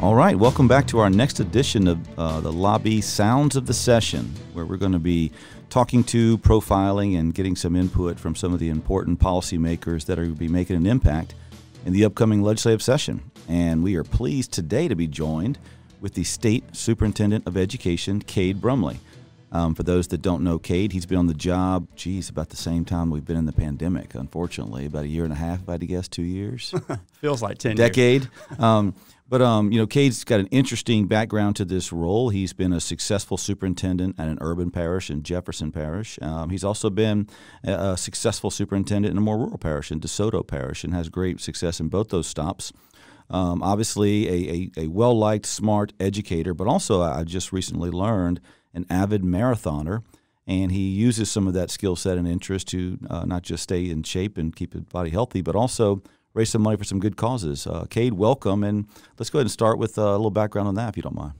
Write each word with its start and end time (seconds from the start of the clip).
All 0.00 0.14
right, 0.14 0.38
welcome 0.38 0.68
back 0.68 0.86
to 0.88 1.00
our 1.00 1.10
next 1.10 1.40
edition 1.40 1.88
of 1.88 2.18
uh, 2.18 2.40
the 2.40 2.52
Lobby 2.52 3.00
Sounds 3.00 3.56
of 3.56 3.66
the 3.66 3.74
Session, 3.74 4.32
where 4.52 4.64
we're 4.64 4.76
going 4.76 4.92
to 4.92 5.00
be 5.00 5.32
talking 5.70 6.04
to, 6.04 6.38
profiling, 6.38 7.18
and 7.18 7.34
getting 7.34 7.56
some 7.56 7.74
input 7.74 8.16
from 8.16 8.36
some 8.36 8.54
of 8.54 8.60
the 8.60 8.68
important 8.68 9.18
policymakers 9.18 10.06
that 10.06 10.16
are 10.16 10.22
going 10.22 10.34
to 10.34 10.38
be 10.38 10.46
making 10.46 10.76
an 10.76 10.86
impact 10.86 11.34
in 11.84 11.92
the 11.92 12.04
upcoming 12.04 12.42
legislative 12.42 12.80
session. 12.80 13.28
And 13.48 13.82
we 13.82 13.96
are 13.96 14.04
pleased 14.04 14.52
today 14.52 14.86
to 14.86 14.94
be 14.94 15.08
joined 15.08 15.58
with 16.00 16.14
the 16.14 16.22
State 16.22 16.76
Superintendent 16.76 17.48
of 17.48 17.56
Education, 17.56 18.22
Cade 18.22 18.60
Brumley. 18.60 19.00
Um, 19.50 19.74
for 19.74 19.82
those 19.82 20.08
that 20.08 20.22
don't 20.22 20.44
know 20.44 20.58
Cade, 20.58 20.92
he's 20.92 21.06
been 21.06 21.18
on 21.18 21.26
the 21.26 21.34
job, 21.34 21.88
geez, 21.96 22.28
about 22.28 22.50
the 22.50 22.56
same 22.56 22.84
time 22.84 23.10
we've 23.10 23.24
been 23.24 23.38
in 23.38 23.46
the 23.46 23.52
pandemic, 23.52 24.14
unfortunately, 24.14 24.86
about 24.86 25.04
a 25.04 25.08
year 25.08 25.24
and 25.24 25.32
a 25.32 25.36
half, 25.36 25.62
if 25.62 25.68
I 25.68 25.72
had 25.72 25.80
to 25.80 25.86
guess, 25.86 26.06
two 26.06 26.22
years. 26.22 26.72
Feels 27.14 27.42
like 27.42 27.58
10 27.58 27.74
Decade. 27.74 28.28
um, 28.58 28.94
but, 29.28 29.42
um, 29.42 29.70
you 29.70 29.78
know, 29.78 29.86
Cade's 29.86 30.24
got 30.24 30.40
an 30.40 30.46
interesting 30.46 31.06
background 31.06 31.56
to 31.56 31.64
this 31.64 31.92
role. 31.92 32.30
He's 32.30 32.54
been 32.54 32.72
a 32.72 32.80
successful 32.80 33.36
superintendent 33.36 34.18
at 34.18 34.28
an 34.28 34.38
urban 34.40 34.70
parish 34.70 35.10
in 35.10 35.22
Jefferson 35.22 35.70
Parish. 35.70 36.18
Um, 36.22 36.48
he's 36.48 36.64
also 36.64 36.88
been 36.88 37.28
a, 37.62 37.72
a, 37.72 37.96
successful 37.96 38.50
superintendent 38.50 39.12
in 39.12 39.18
a 39.18 39.20
more 39.20 39.36
rural 39.36 39.58
parish 39.58 39.92
in 39.92 40.00
DeSoto 40.00 40.46
Parish 40.46 40.82
and 40.82 40.94
has 40.94 41.10
great 41.10 41.40
success 41.40 41.78
in 41.78 41.88
both 41.88 42.08
those 42.08 42.26
stops. 42.26 42.72
Um, 43.28 43.62
obviously, 43.62 44.28
a, 44.28 44.70
a, 44.78 44.84
a 44.84 44.86
well 44.88 45.16
liked, 45.16 45.44
smart 45.44 45.92
educator, 46.00 46.54
but 46.54 46.66
also 46.66 47.02
I 47.02 47.24
just 47.24 47.52
recently 47.52 47.90
learned 47.90 48.40
an 48.72 48.86
avid 48.88 49.22
marathoner. 49.22 50.02
And 50.46 50.72
he 50.72 50.88
uses 50.88 51.30
some 51.30 51.46
of 51.46 51.52
that 51.52 51.70
skill 51.70 51.94
set 51.94 52.16
and 52.16 52.26
interest 52.26 52.68
to 52.68 52.98
uh, 53.10 53.26
not 53.26 53.42
just 53.42 53.64
stay 53.64 53.90
in 53.90 54.02
shape 54.02 54.38
and 54.38 54.56
keep 54.56 54.72
his 54.72 54.84
body 54.84 55.10
healthy, 55.10 55.42
but 55.42 55.54
also 55.54 56.02
raise 56.38 56.50
some 56.50 56.62
money 56.62 56.76
for 56.76 56.84
some 56.84 57.00
good 57.00 57.16
causes. 57.16 57.66
Uh, 57.66 57.84
Cade, 57.90 58.14
welcome. 58.14 58.62
And 58.62 58.86
let's 59.18 59.28
go 59.28 59.38
ahead 59.38 59.46
and 59.46 59.50
start 59.50 59.76
with 59.78 59.98
uh, 59.98 60.02
a 60.02 60.12
little 60.12 60.30
background 60.30 60.68
on 60.68 60.76
that, 60.76 60.90
if 60.90 60.96
you 60.96 61.02
don't 61.02 61.16
mind. 61.16 61.32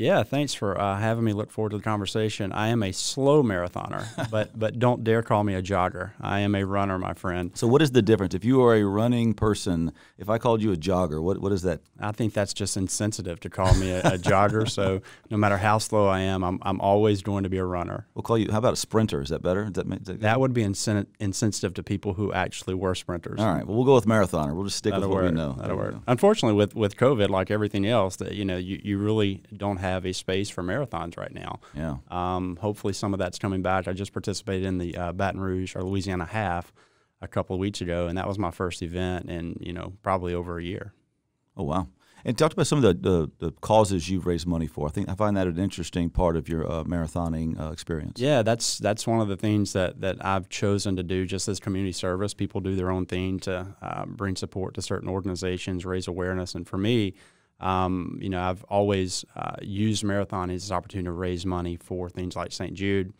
Yeah, 0.00 0.22
thanks 0.22 0.54
for 0.54 0.80
uh, 0.80 0.98
having 0.98 1.24
me. 1.24 1.34
Look 1.34 1.50
forward 1.50 1.70
to 1.70 1.76
the 1.76 1.82
conversation. 1.82 2.52
I 2.52 2.68
am 2.68 2.82
a 2.82 2.90
slow 2.90 3.42
marathoner, 3.42 4.06
but 4.30 4.58
but 4.58 4.78
don't 4.78 5.04
dare 5.04 5.22
call 5.22 5.44
me 5.44 5.54
a 5.54 5.62
jogger. 5.62 6.12
I 6.20 6.40
am 6.40 6.54
a 6.54 6.64
runner, 6.64 6.98
my 6.98 7.12
friend. 7.12 7.50
So, 7.54 7.66
what 7.66 7.82
is 7.82 7.92
the 7.92 8.00
difference? 8.00 8.34
If 8.34 8.42
you 8.42 8.62
are 8.62 8.74
a 8.74 8.82
running 8.84 9.34
person, 9.34 9.92
if 10.16 10.30
I 10.30 10.38
called 10.38 10.62
you 10.62 10.72
a 10.72 10.76
jogger, 10.76 11.22
what 11.22 11.38
what 11.38 11.52
is 11.52 11.60
that? 11.62 11.80
I 12.00 12.12
think 12.12 12.32
that's 12.32 12.54
just 12.54 12.78
insensitive 12.78 13.40
to 13.40 13.50
call 13.50 13.74
me 13.74 13.90
a, 13.90 14.00
a 14.00 14.18
jogger. 14.18 14.70
So, 14.70 15.02
no 15.28 15.36
matter 15.36 15.58
how 15.58 15.76
slow 15.76 16.08
I 16.08 16.20
am, 16.20 16.42
I'm 16.44 16.58
I'm 16.62 16.80
always 16.80 17.20
going 17.20 17.42
to 17.42 17.50
be 17.50 17.58
a 17.58 17.64
runner. 17.64 18.06
We'll 18.14 18.22
call 18.22 18.38
you. 18.38 18.50
How 18.50 18.58
about 18.58 18.72
a 18.72 18.76
sprinter? 18.76 19.20
Is 19.20 19.28
that 19.28 19.42
better? 19.42 19.64
Is 19.64 19.72
that, 19.72 19.86
is 19.86 20.06
that, 20.06 20.20
that 20.22 20.40
would 20.40 20.54
be 20.54 20.62
insen- 20.62 21.08
insensitive 21.18 21.74
to 21.74 21.82
people 21.82 22.14
who 22.14 22.32
actually 22.32 22.74
were 22.74 22.94
sprinters. 22.94 23.38
All 23.38 23.52
right. 23.52 23.66
Well, 23.66 23.76
we'll 23.76 23.84
go 23.84 23.96
with 23.96 24.06
marathoner. 24.06 24.54
We'll 24.54 24.64
just 24.64 24.78
stick 24.78 24.92
That'll 24.92 25.10
with 25.10 25.14
what 25.14 25.24
work. 25.24 25.32
we 25.32 25.36
know. 25.36 25.56
That'll 25.60 25.76
work. 25.76 25.96
Unfortunately, 26.06 26.56
with 26.56 26.74
with 26.74 26.96
COVID, 26.96 27.28
like 27.28 27.50
everything 27.50 27.84
else, 27.86 28.16
that 28.16 28.32
you 28.32 28.46
know, 28.46 28.56
you, 28.56 28.80
you 28.82 28.96
really 28.96 29.42
don't 29.54 29.76
have 29.76 29.89
have 29.90 30.06
a 30.06 30.12
space 30.12 30.48
for 30.50 30.62
marathons 30.62 31.16
right 31.16 31.32
now. 31.32 31.60
Yeah. 31.74 31.96
Um, 32.10 32.56
hopefully, 32.56 32.92
some 32.92 33.12
of 33.12 33.18
that's 33.18 33.38
coming 33.38 33.62
back. 33.62 33.88
I 33.88 33.92
just 33.92 34.12
participated 34.12 34.66
in 34.66 34.78
the 34.78 34.96
uh, 34.96 35.12
Baton 35.12 35.40
Rouge 35.40 35.76
or 35.76 35.82
Louisiana 35.82 36.24
half 36.24 36.72
a 37.20 37.28
couple 37.28 37.54
of 37.54 37.60
weeks 37.60 37.80
ago, 37.80 38.06
and 38.06 38.16
that 38.18 38.26
was 38.26 38.38
my 38.38 38.50
first 38.50 38.82
event 38.82 39.28
in 39.28 39.56
you 39.60 39.72
know 39.72 39.92
probably 40.02 40.34
over 40.34 40.58
a 40.58 40.62
year. 40.62 40.92
Oh 41.56 41.64
wow! 41.64 41.88
And 42.24 42.36
talk 42.36 42.52
about 42.52 42.66
some 42.66 42.82
of 42.82 43.02
the, 43.02 43.10
the, 43.10 43.46
the, 43.46 43.52
causes 43.60 44.08
you've 44.08 44.26
raised 44.26 44.46
money 44.46 44.66
for. 44.66 44.86
I 44.86 44.90
think 44.90 45.08
I 45.08 45.14
find 45.14 45.36
that 45.36 45.46
an 45.46 45.58
interesting 45.58 46.10
part 46.10 46.36
of 46.36 46.48
your 46.48 46.70
uh, 46.70 46.84
marathoning 46.84 47.58
uh, 47.58 47.70
experience. 47.70 48.20
Yeah, 48.20 48.42
that's 48.42 48.78
that's 48.78 49.06
one 49.06 49.20
of 49.20 49.28
the 49.28 49.36
things 49.36 49.72
that, 49.72 50.00
that 50.00 50.24
I've 50.24 50.48
chosen 50.48 50.96
to 50.96 51.02
do 51.02 51.26
just 51.26 51.48
as 51.48 51.60
community 51.60 51.92
service. 51.92 52.34
People 52.34 52.60
do 52.60 52.74
their 52.74 52.90
own 52.90 53.06
thing 53.06 53.40
to 53.40 53.74
uh, 53.80 54.06
bring 54.06 54.36
support 54.36 54.74
to 54.74 54.82
certain 54.82 55.08
organizations, 55.08 55.86
raise 55.86 56.08
awareness, 56.08 56.54
and 56.54 56.68
for 56.68 56.78
me, 56.78 57.14
um, 57.60 58.18
you 58.20 58.30
know, 58.30 58.40
I've 58.40 58.64
always 58.64 59.24
uh, 59.36 59.56
used 59.62 60.02
marathon 60.04 60.50
as 60.50 60.70
an 60.70 60.76
opportunity 60.76 61.06
to 61.06 61.12
raise 61.12 61.44
money 61.44 61.76
for 61.76 62.08
things 62.08 62.34
like 62.36 62.52
St. 62.52 62.74
Jude, 62.74 63.12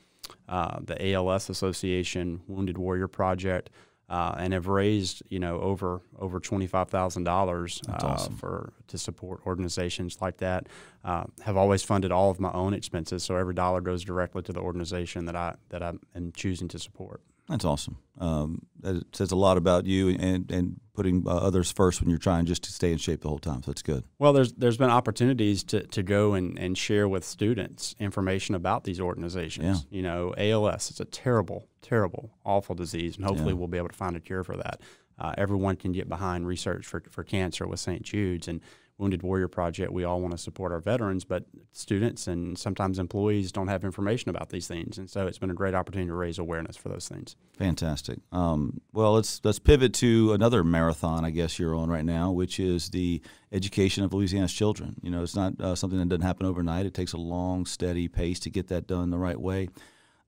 uh, 0.48 0.78
the 0.82 1.12
ALS 1.12 1.50
Association, 1.50 2.40
Wounded 2.48 2.78
Warrior 2.78 3.08
Project, 3.08 3.70
uh, 4.08 4.34
and 4.38 4.52
have 4.52 4.66
raised 4.66 5.22
you 5.28 5.38
know 5.38 5.60
over 5.60 6.00
over 6.18 6.40
twenty 6.40 6.66
five 6.66 6.88
thousand 6.88 7.24
dollars 7.24 7.80
uh, 7.88 7.98
awesome. 8.02 8.36
for 8.36 8.72
to 8.88 8.98
support 8.98 9.40
organizations 9.46 10.18
like 10.20 10.38
that. 10.38 10.66
Uh, 11.04 11.24
have 11.42 11.56
always 11.56 11.82
funded 11.82 12.10
all 12.10 12.30
of 12.30 12.40
my 12.40 12.50
own 12.52 12.74
expenses, 12.74 13.22
so 13.22 13.36
every 13.36 13.54
dollar 13.54 13.80
goes 13.80 14.02
directly 14.02 14.42
to 14.42 14.52
the 14.52 14.60
organization 14.60 15.26
that 15.26 15.36
I 15.36 15.54
that 15.68 15.82
I 15.82 15.92
am 16.16 16.32
choosing 16.32 16.66
to 16.68 16.78
support. 16.78 17.22
That's 17.50 17.64
awesome. 17.64 17.98
Um, 18.18 18.62
that 18.80 19.14
says 19.14 19.32
a 19.32 19.36
lot 19.36 19.56
about 19.56 19.84
you 19.84 20.10
and, 20.10 20.50
and 20.50 20.80
putting 20.94 21.24
uh, 21.26 21.30
others 21.30 21.72
first 21.72 22.00
when 22.00 22.08
you're 22.08 22.18
trying 22.18 22.46
just 22.46 22.62
to 22.64 22.72
stay 22.72 22.92
in 22.92 22.98
shape 22.98 23.22
the 23.22 23.28
whole 23.28 23.38
time. 23.40 23.62
So 23.64 23.72
it's 23.72 23.82
good. 23.82 24.04
Well, 24.18 24.32
there's 24.32 24.52
there's 24.52 24.76
been 24.76 24.90
opportunities 24.90 25.64
to, 25.64 25.84
to 25.88 26.02
go 26.02 26.34
and, 26.34 26.58
and 26.58 26.78
share 26.78 27.08
with 27.08 27.24
students 27.24 27.94
information 27.98 28.54
about 28.54 28.84
these 28.84 29.00
organizations. 29.00 29.86
Yeah. 29.90 29.96
You 29.96 30.02
know, 30.02 30.34
ALS 30.38 30.90
is 30.92 31.00
a 31.00 31.04
terrible, 31.04 31.66
terrible, 31.82 32.30
awful 32.44 32.74
disease, 32.76 33.16
and 33.16 33.24
hopefully 33.24 33.52
Yeah. 33.52 33.58
we'll 33.58 33.68
be 33.68 33.78
able 33.78 33.88
to 33.88 33.96
find 33.96 34.16
a 34.16 34.20
cure 34.20 34.44
for 34.44 34.56
that. 34.56 34.80
Uh, 35.18 35.34
everyone 35.36 35.76
can 35.76 35.92
get 35.92 36.08
behind 36.08 36.46
research 36.46 36.86
for, 36.86 37.02
for 37.10 37.24
cancer 37.24 37.66
with 37.66 37.80
St. 37.80 38.02
Jude's 38.02 38.48
and 38.48 38.60
Wounded 39.00 39.22
Warrior 39.22 39.48
Project. 39.48 39.92
We 39.92 40.04
all 40.04 40.20
want 40.20 40.32
to 40.32 40.38
support 40.38 40.70
our 40.70 40.80
veterans, 40.80 41.24
but 41.24 41.44
students 41.72 42.26
and 42.26 42.56
sometimes 42.58 42.98
employees 42.98 43.50
don't 43.50 43.68
have 43.68 43.84
information 43.84 44.28
about 44.28 44.50
these 44.50 44.68
things, 44.68 44.98
and 44.98 45.08
so 45.08 45.26
it's 45.26 45.38
been 45.38 45.50
a 45.50 45.54
great 45.54 45.74
opportunity 45.74 46.08
to 46.08 46.14
raise 46.14 46.38
awareness 46.38 46.76
for 46.76 46.90
those 46.90 47.08
things. 47.08 47.34
Fantastic. 47.58 48.18
Um, 48.30 48.80
well, 48.92 49.14
let's 49.14 49.40
let's 49.42 49.58
pivot 49.58 49.94
to 49.94 50.32
another 50.32 50.62
marathon. 50.62 51.24
I 51.24 51.30
guess 51.30 51.58
you're 51.58 51.74
on 51.74 51.90
right 51.90 52.04
now, 52.04 52.30
which 52.30 52.60
is 52.60 52.90
the 52.90 53.22
education 53.50 54.04
of 54.04 54.12
Louisiana's 54.12 54.52
children. 54.52 54.96
You 55.02 55.10
know, 55.10 55.22
it's 55.22 55.36
not 55.36 55.60
uh, 55.60 55.74
something 55.74 55.98
that 55.98 56.08
doesn't 56.08 56.26
happen 56.26 56.46
overnight. 56.46 56.86
It 56.86 56.94
takes 56.94 57.12
a 57.14 57.18
long, 57.18 57.66
steady 57.66 58.06
pace 58.06 58.38
to 58.40 58.50
get 58.50 58.68
that 58.68 58.86
done 58.86 59.10
the 59.10 59.18
right 59.18 59.40
way. 59.40 59.68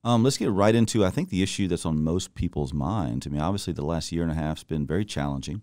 Um, 0.05 0.25
let's 0.25 0.37
get 0.37 0.51
right 0.51 0.75
into 0.75 1.05
I 1.05 1.11
think 1.11 1.29
the 1.29 1.43
issue 1.43 1.69
that's 1.69 1.87
on 1.87 2.03
most 2.03 2.35
people's 2.35 2.73
minds. 2.73 3.27
I 3.27 3.31
mean, 3.31 3.41
obviously, 3.41 3.73
the 3.73 3.85
last 3.85 4.11
year 4.11 4.23
and 4.23 4.33
a 4.33 4.35
half 4.35 4.59
has 4.59 4.65
been 4.65 4.87
very 4.87 5.05
challenging. 5.05 5.63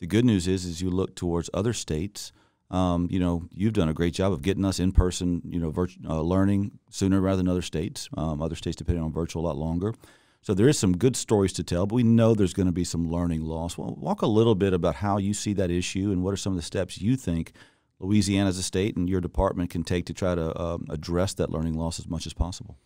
The 0.00 0.06
good 0.06 0.24
news 0.24 0.48
is, 0.48 0.64
as 0.64 0.80
you 0.80 0.90
look 0.90 1.14
towards 1.14 1.50
other 1.52 1.72
states, 1.74 2.32
um, 2.70 3.08
you 3.10 3.18
know, 3.18 3.48
you've 3.52 3.72
done 3.72 3.88
a 3.88 3.94
great 3.94 4.14
job 4.14 4.32
of 4.32 4.42
getting 4.42 4.64
us 4.64 4.78
in 4.78 4.92
person, 4.92 5.42
you 5.44 5.58
know, 5.58 5.74
uh, 6.08 6.20
learning 6.20 6.78
sooner 6.90 7.20
rather 7.20 7.38
than 7.38 7.48
other 7.48 7.62
states. 7.62 8.08
Um, 8.16 8.40
other 8.40 8.54
states 8.54 8.76
depending 8.76 9.02
on 9.02 9.12
virtual 9.12 9.44
a 9.44 9.46
lot 9.46 9.56
longer. 9.56 9.94
So 10.42 10.54
there 10.54 10.68
is 10.68 10.78
some 10.78 10.96
good 10.96 11.16
stories 11.16 11.52
to 11.54 11.62
tell, 11.62 11.86
but 11.86 11.96
we 11.96 12.02
know 12.02 12.34
there's 12.34 12.54
going 12.54 12.66
to 12.66 12.72
be 12.72 12.84
some 12.84 13.10
learning 13.10 13.42
loss. 13.42 13.76
Well, 13.76 13.94
walk 13.98 14.22
a 14.22 14.26
little 14.26 14.54
bit 14.54 14.72
about 14.72 14.96
how 14.96 15.18
you 15.18 15.34
see 15.34 15.52
that 15.54 15.70
issue 15.70 16.12
and 16.12 16.22
what 16.22 16.32
are 16.32 16.38
some 16.38 16.52
of 16.52 16.56
the 16.56 16.62
steps 16.62 17.00
you 17.00 17.16
think 17.16 17.52
Louisiana 17.98 18.48
as 18.48 18.56
a 18.56 18.62
state 18.62 18.96
and 18.96 19.08
your 19.08 19.20
department 19.20 19.68
can 19.68 19.84
take 19.84 20.06
to 20.06 20.14
try 20.14 20.34
to 20.34 20.58
um, 20.58 20.86
address 20.88 21.34
that 21.34 21.50
learning 21.50 21.74
loss 21.74 21.98
as 21.98 22.08
much 22.08 22.26
as 22.26 22.32
possible. 22.32 22.78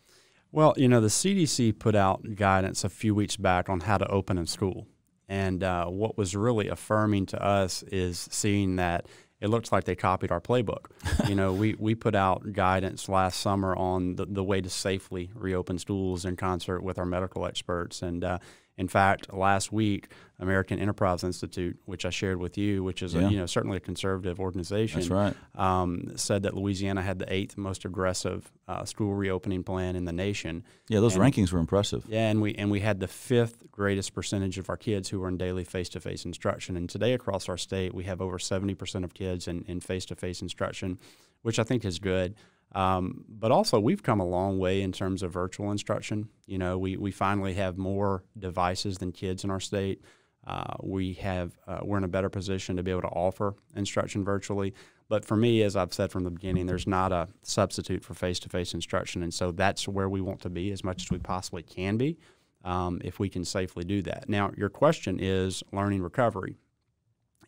Well, 0.51 0.73
you 0.77 0.89
know, 0.89 0.99
the 0.99 1.07
CDC 1.07 1.79
put 1.79 1.95
out 1.95 2.35
guidance 2.35 2.83
a 2.83 2.89
few 2.89 3.15
weeks 3.15 3.37
back 3.37 3.69
on 3.69 3.81
how 3.81 3.97
to 3.97 4.07
open 4.07 4.37
a 4.37 4.47
school. 4.47 4.87
And 5.27 5.63
uh, 5.63 5.85
what 5.85 6.17
was 6.17 6.35
really 6.35 6.67
affirming 6.67 7.25
to 7.27 7.41
us 7.43 7.83
is 7.83 8.27
seeing 8.31 8.75
that 8.75 9.07
it 9.41 9.49
looks 9.49 9.71
like 9.71 9.83
they 9.83 9.95
copied 9.95 10.31
our 10.31 10.41
playbook. 10.41 10.85
you 11.27 11.35
know, 11.35 11.53
we, 11.53 11.75
we 11.77 11.95
put 11.95 12.15
out 12.15 12.53
guidance 12.53 13.09
last 13.09 13.39
summer 13.39 13.75
on 13.75 14.15
the, 14.15 14.25
the 14.25 14.43
way 14.43 14.61
to 14.61 14.69
safely 14.69 15.29
reopen 15.33 15.77
schools 15.77 16.25
in 16.25 16.35
concert 16.35 16.81
with 16.81 16.97
our 16.97 17.05
medical 17.05 17.45
experts. 17.45 18.01
And 18.01 18.23
uh, 18.23 18.39
in 18.77 18.87
fact, 18.87 19.33
last 19.33 19.71
week, 19.71 20.09
American 20.37 20.79
Enterprise 20.79 21.23
Institute, 21.23 21.77
which 21.85 22.05
I 22.05 22.09
shared 22.09 22.39
with 22.39 22.57
you, 22.57 22.83
which 22.83 23.01
is 23.01 23.13
Yeah. 23.13 23.21
a, 23.27 23.29
you 23.29 23.37
know 23.37 23.45
certainly 23.45 23.77
a 23.77 23.79
conservative 23.79 24.37
organization, 24.39 24.99
That's 24.99 25.09
right. 25.09 25.33
um, 25.55 26.11
said 26.17 26.43
that 26.43 26.53
Louisiana 26.55 27.01
had 27.01 27.19
the 27.19 27.33
eighth 27.33 27.55
most 27.57 27.85
aggressive 27.85 28.51
uh, 28.67 28.83
school 28.83 29.13
reopening 29.13 29.63
plan 29.63 29.95
in 29.95 30.03
the 30.03 30.11
nation. 30.11 30.63
Yeah, 30.89 30.99
those 30.99 31.15
And- 31.15 31.23
rankings 31.23 31.53
were 31.53 31.59
impressive. 31.59 32.03
Yeah, 32.09 32.29
and 32.29 32.41
we 32.41 32.53
and 32.55 32.69
we 32.69 32.81
had 32.81 32.99
the 32.99 33.07
fifth 33.07 33.71
greatest 33.71 34.13
percentage 34.13 34.57
of 34.57 34.69
our 34.69 34.77
kids 34.77 35.07
who 35.09 35.21
were 35.21 35.29
in 35.29 35.37
daily 35.37 35.63
face-to-face 35.63 36.25
instruction. 36.25 36.75
And 36.75 36.89
today 36.89 37.13
across 37.13 37.47
our 37.47 37.57
state, 37.57 37.93
we 37.93 38.03
have 38.03 38.21
over 38.21 38.37
seventy 38.37 38.75
percent 38.75 39.05
of 39.05 39.13
kids 39.13 39.47
in, 39.47 39.63
in 39.67 39.79
face-to-face 39.79 40.41
instruction, 40.41 40.99
which 41.43 41.59
I 41.59 41.63
think 41.63 41.85
is 41.85 41.97
good. 41.99 42.35
Um, 42.73 43.23
but 43.29 43.51
also, 43.51 43.79
we've 43.79 44.03
come 44.03 44.19
a 44.19 44.27
long 44.27 44.59
way 44.59 44.81
in 44.81 44.91
terms 44.91 45.23
of 45.23 45.31
virtual 45.31 45.71
instruction. 45.71 46.29
You 46.45 46.57
know, 46.57 46.77
we 46.77 46.97
we 46.97 47.11
finally 47.11 47.53
have 47.53 47.77
more 47.77 48.23
devices 48.37 48.97
than 48.97 49.11
kids 49.11 49.43
in 49.43 49.49
our 49.49 49.61
state. 49.61 50.01
Uh, 50.45 50.75
we 50.83 51.13
have 51.13 51.57
uh, 51.67 51.79
we're 51.83 51.97
in 51.97 52.03
a 52.03 52.09
better 52.09 52.29
position 52.29 52.75
to 52.75 52.83
be 52.83 52.91
able 52.91 53.01
to 53.01 53.07
offer 53.07 53.55
instruction 53.75 54.23
virtually. 54.23 54.73
But 55.07 55.23
for 55.23 55.37
me, 55.37 55.61
as 55.61 55.75
I've 55.75 55.93
said 55.93 56.11
from 56.11 56.23
the 56.23 56.31
beginning, 56.31 56.65
there's 56.65 56.87
not 56.87 57.11
a 57.11 57.27
substitute 57.43 58.03
for 58.03 58.15
face-to-face 58.15 58.73
instruction, 58.73 59.21
and 59.21 59.33
so 59.33 59.51
that's 59.51 59.87
where 59.87 60.09
we 60.09 60.19
want 60.19 60.41
to 60.41 60.49
be 60.49 60.71
as 60.71 60.83
much 60.83 61.03
as 61.03 61.11
we 61.11 61.19
possibly 61.19 61.61
can 61.61 61.95
be, 61.97 62.17
um, 62.63 62.99
if 63.03 63.19
we 63.19 63.29
can 63.29 63.45
safely 63.45 63.83
do 63.83 64.01
that. 64.01 64.27
Now, 64.27 64.51
your 64.57 64.69
question 64.69 65.19
is 65.19 65.63
learning 65.71 66.01
recovery, 66.01 66.57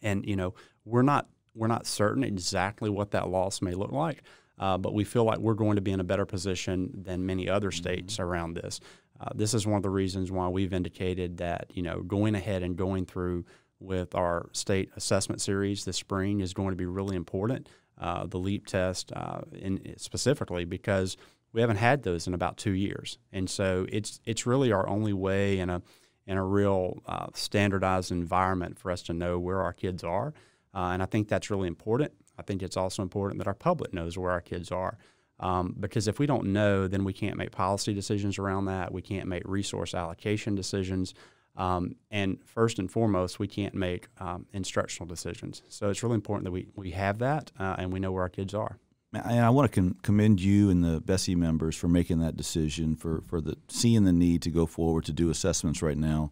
and 0.01 0.25
you 0.25 0.35
know 0.35 0.53
we're 0.85 1.01
not 1.01 1.27
we're 1.55 1.67
not 1.67 1.87
certain 1.87 2.23
exactly 2.23 2.89
what 2.89 3.11
that 3.11 3.27
loss 3.27 3.61
may 3.61 3.73
look 3.73 3.91
like, 3.91 4.21
uh, 4.59 4.77
but 4.77 4.93
we 4.93 5.03
feel 5.03 5.23
like 5.23 5.39
we're 5.39 5.53
going 5.53 5.75
to 5.75 5.81
be 5.81 5.91
in 5.91 5.99
a 5.99 6.03
better 6.03 6.25
position 6.25 6.89
than 6.93 7.25
many 7.25 7.49
other 7.49 7.71
states 7.71 8.19
around 8.19 8.55
this. 8.55 8.79
Uh, 9.19 9.29
this 9.35 9.53
is 9.53 9.65
one 9.65 9.77
of 9.77 9.83
the 9.83 9.89
reasons 9.89 10.31
why 10.31 10.47
we've 10.47 10.73
indicated 10.73 11.37
that 11.37 11.67
you 11.73 11.83
know 11.83 12.01
going 12.01 12.35
ahead 12.35 12.63
and 12.63 12.75
going 12.77 13.05
through 13.05 13.45
with 13.79 14.15
our 14.15 14.49
state 14.53 14.89
assessment 14.95 15.41
series 15.41 15.85
this 15.85 15.97
spring 15.97 16.39
is 16.41 16.53
going 16.53 16.71
to 16.71 16.75
be 16.75 16.85
really 16.85 17.15
important. 17.15 17.67
uh, 17.99 18.25
the 18.27 18.37
LEAP 18.39 18.65
test 18.65 19.11
uh, 19.15 19.41
in, 19.53 19.93
specifically 19.97 20.65
because 20.65 21.17
we 21.53 21.61
haven't 21.61 21.77
had 21.77 22.03
those 22.03 22.27
in 22.27 22.33
about 22.33 22.57
two 22.57 22.73
years, 22.73 23.17
and 23.31 23.49
so 23.49 23.85
it's 23.91 24.19
it's 24.25 24.45
really 24.45 24.71
our 24.71 24.87
only 24.87 25.13
way 25.13 25.59
in 25.59 25.69
a 25.69 25.81
in 26.27 26.37
a 26.37 26.43
real 26.43 27.01
uh, 27.07 27.27
standardized 27.33 28.11
environment 28.11 28.77
for 28.77 28.91
us 28.91 29.01
to 29.03 29.13
know 29.13 29.39
where 29.39 29.61
our 29.61 29.73
kids 29.73 30.03
are, 30.03 30.33
uh, 30.75 30.89
and 30.93 31.01
I 31.01 31.05
think 31.05 31.27
that's 31.27 31.49
really 31.49 31.67
important. 31.67 32.11
I 32.37 32.41
think 32.41 32.61
it's 32.61 32.77
also 32.77 33.01
important 33.01 33.39
that 33.39 33.47
our 33.47 33.53
public 33.53 33.93
knows 33.93 34.17
where 34.17 34.31
our 34.31 34.41
kids 34.41 34.71
are. 34.71 34.97
Um, 35.39 35.75
because 35.79 36.07
if 36.07 36.19
we 36.19 36.25
don't 36.25 36.47
know, 36.47 36.87
then 36.87 37.03
we 37.03 37.13
can't 37.13 37.37
make 37.37 37.51
policy 37.51 37.93
decisions 37.93 38.39
around 38.39 38.65
that. 38.65 38.91
We 38.91 39.01
can't 39.01 39.27
make 39.27 39.43
resource 39.45 39.93
allocation 39.93 40.55
decisions. 40.55 41.13
Um, 41.55 41.95
and 42.11 42.39
first 42.43 42.79
and 42.79 42.89
foremost, 42.89 43.39
we 43.39 43.47
can't 43.47 43.73
make 43.73 44.07
um, 44.19 44.45
instructional 44.53 45.07
decisions. 45.07 45.61
So 45.69 45.89
it's 45.89 46.03
really 46.03 46.15
important 46.15 46.45
that 46.45 46.51
we, 46.51 46.67
we 46.75 46.91
have 46.91 47.19
that 47.19 47.51
uh, 47.59 47.75
and 47.77 47.91
we 47.91 47.99
know 47.99 48.11
where 48.11 48.23
our 48.23 48.29
kids 48.29 48.53
are. 48.53 48.77
And 49.13 49.39
I 49.39 49.49
want 49.49 49.71
to 49.71 49.95
commend 50.03 50.41
you 50.41 50.69
and 50.69 50.83
the 50.83 51.01
BESE 51.01 51.29
members 51.29 51.75
for 51.75 51.87
making 51.87 52.19
that 52.19 52.35
decision, 52.35 52.95
for, 52.95 53.21
for 53.21 53.39
the 53.41 53.57
seeing 53.67 54.03
the 54.03 54.13
need 54.13 54.41
to 54.43 54.51
go 54.51 54.65
forward 54.65 55.05
to 55.05 55.13
do 55.13 55.29
assessments 55.29 55.81
right 55.81 55.97
now 55.97 56.31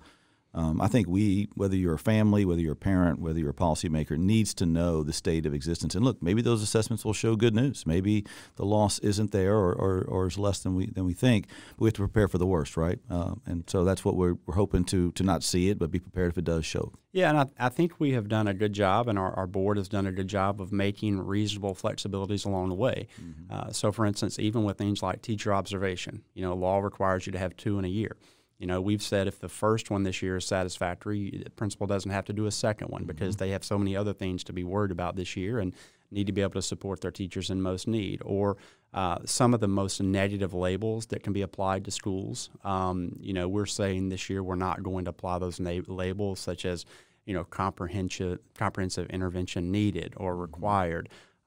um, 0.55 0.79
I 0.79 0.87
think 0.87 1.07
we, 1.07 1.49
whether 1.53 1.75
you're 1.75 1.95
a 1.95 1.99
family, 1.99 2.45
whether 2.45 2.61
you're 2.61 2.73
a 2.73 2.77
parent, 2.77 3.19
whether 3.19 3.37
you're 3.37 3.49
a 3.49 3.53
policymaker, 3.53 4.17
needs 4.17 4.53
to 4.55 4.65
know 4.65 5.03
the 5.03 5.11
state 5.11 5.45
of 5.45 5.53
existence. 5.53 5.95
And 5.95 6.05
look, 6.05 6.23
maybe 6.23 6.41
those 6.41 6.63
assessments 6.63 7.03
will 7.03 7.13
show 7.13 7.35
good 7.35 7.53
news. 7.53 7.85
Maybe 7.85 8.25
the 8.55 8.65
loss 8.65 8.97
isn't 8.99 9.31
there 9.31 9.55
or, 9.55 9.73
or, 9.73 10.03
or 10.03 10.27
is 10.27 10.37
less 10.37 10.59
than 10.59 10.73
we 10.73 10.87
than 10.87 11.05
we 11.05 11.13
think. 11.13 11.47
But 11.71 11.81
we 11.81 11.87
have 11.87 11.95
to 11.95 12.01
prepare 12.01 12.29
for 12.29 12.37
the 12.37 12.47
worst, 12.47 12.77
right? 12.77 12.99
Uh, 13.09 13.35
and 13.45 13.69
so 13.69 13.83
that's 13.83 14.05
what 14.05 14.15
we're, 14.15 14.37
we're 14.45 14.55
hoping 14.55 14.85
to 14.85 15.11
to 15.11 15.23
not 15.23 15.43
see 15.43 15.69
it, 15.69 15.77
but 15.77 15.91
be 15.91 15.99
prepared 15.99 16.31
if 16.31 16.37
it 16.37 16.45
does 16.45 16.65
show. 16.65 16.93
Yeah, 17.11 17.29
and 17.29 17.37
I, 17.37 17.45
I 17.65 17.69
think 17.69 17.99
we 17.99 18.11
have 18.11 18.27
done 18.27 18.47
a 18.47 18.53
good 18.53 18.73
job, 18.73 19.07
and 19.07 19.17
our, 19.17 19.33
our 19.33 19.47
board 19.47 19.77
has 19.77 19.87
done 19.87 20.05
a 20.05 20.11
good 20.11 20.27
job 20.27 20.61
of 20.61 20.71
making 20.71 21.19
reasonable 21.19 21.73
flexibilities 21.73 22.45
along 22.45 22.69
the 22.69 22.75
way. 22.75 23.07
Mm-hmm. 23.21 23.53
Uh, 23.53 23.71
so, 23.71 23.91
for 23.91 24.05
instance, 24.05 24.37
even 24.37 24.63
with 24.63 24.77
things 24.77 25.01
like 25.01 25.21
teacher 25.21 25.53
observation, 25.53 26.23
you 26.33 26.41
know, 26.43 26.53
law 26.53 26.79
requires 26.79 27.25
you 27.25 27.31
to 27.31 27.39
have 27.39 27.55
two 27.55 27.79
in 27.79 27.85
a 27.85 27.89
year. 27.89 28.17
You 28.59 28.67
know, 28.67 28.79
we've 28.79 29.01
said 29.01 29.27
if 29.27 29.39
the 29.39 29.49
first 29.49 29.91
one 29.91 30.03
this 30.03 30.21
year 30.21 30.37
is 30.37 30.45
satisfactory, 30.45 31.41
the 31.43 31.49
principal 31.51 31.87
doesn't 31.87 32.11
have 32.11 32.25
to 32.25 32.33
do 32.33 32.45
a 32.45 32.51
second 32.51 32.89
one 32.89 33.03
because 33.03 33.35
mm-hmm. 33.35 33.45
they 33.45 33.51
have 33.51 33.65
so 33.65 33.77
many 33.77 33.95
other 33.95 34.13
things 34.13 34.43
to 34.45 34.53
be 34.53 34.63
worried 34.63 34.91
about 34.91 35.15
this 35.15 35.35
year 35.35 35.59
and 35.59 35.73
need 36.11 36.27
to 36.27 36.33
be 36.33 36.41
able 36.41 36.53
to 36.53 36.61
support 36.61 37.01
their 37.01 37.11
teachers 37.11 37.49
in 37.49 37.61
most 37.61 37.87
need. 37.87 38.21
Or 38.23 38.55
uh, 38.93 39.17
some 39.25 39.53
of 39.53 39.59
the 39.59 39.67
most 39.67 40.01
negative 40.01 40.53
labels 40.53 41.07
that 41.07 41.21
can 41.21 41.33
be 41.33 41.41
applied 41.41 41.83
to 41.83 41.91
schools. 41.91 42.49
Um, 42.63 43.17
you 43.19 43.33
know, 43.33 43.49
we're 43.49 43.65
saying 43.65 44.07
this 44.07 44.29
year 44.29 44.41
we're 44.41 44.55
not 44.55 44.83
going 44.83 45.05
to 45.05 45.09
apply 45.09 45.39
those 45.39 45.59
na- 45.59 45.81
labels 45.87 46.39
such 46.39 46.65
as, 46.65 46.85
you 47.25 47.33
know, 47.33 47.43
comprehensive 47.43 48.39
comprehensive 48.57 49.09
intervention 49.09 49.69
needed 49.69 50.13
or 50.15 50.33
mm-hmm. 50.33 50.43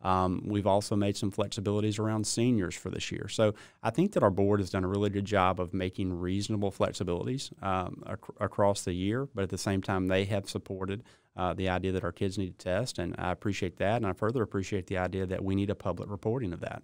Um, 0.03 0.43
we've 0.45 0.67
also 0.67 0.95
made 0.95 1.17
some 1.17 1.33
flexibilities 1.33 1.99
around 1.99 2.27
seniors 2.27 2.77
for 2.77 2.91
this 2.91 3.11
year. 3.11 3.29
So 3.29 3.55
I 3.83 3.91
think 3.91 4.13
that 4.13 4.23
our 4.23 4.31
board 4.31 4.61
has 4.61 4.71
done 4.71 4.85
a 4.85 4.89
really 4.89 5.11
good 5.11 5.25
job 5.25 5.61
of 5.61 5.75
making 5.75 6.13
reasonable 6.13 6.71
flexibilities 6.71 7.51
um, 7.63 8.05
ac- 8.07 8.35
across 8.41 8.83
the 8.83 8.93
year, 8.93 9.29
but 9.35 9.43
at 9.43 9.51
the 9.51 9.59
same 9.59 9.83
time, 9.83 10.07
they 10.07 10.25
have 10.27 10.49
supported 10.49 11.03
uh, 11.37 11.53
the 11.53 11.69
idea 11.69 11.93
that 11.93 12.05
our 12.05 12.13
kids 12.13 12.39
need 12.39 12.59
to 12.59 12.65
test, 12.65 12.99
and 12.99 13.15
I 13.19 13.31
appreciate 13.31 13.77
that. 13.79 13.97
And 13.97 14.07
I 14.07 14.13
further 14.13 14.43
appreciate 14.43 14.87
the 14.87 14.99
idea 14.99 15.27
that 15.27 15.43
we 15.43 15.55
need 15.55 15.71
a 15.71 15.75
public 15.75 16.11
reporting 16.11 16.53
of 16.53 16.61
that. 16.61 16.83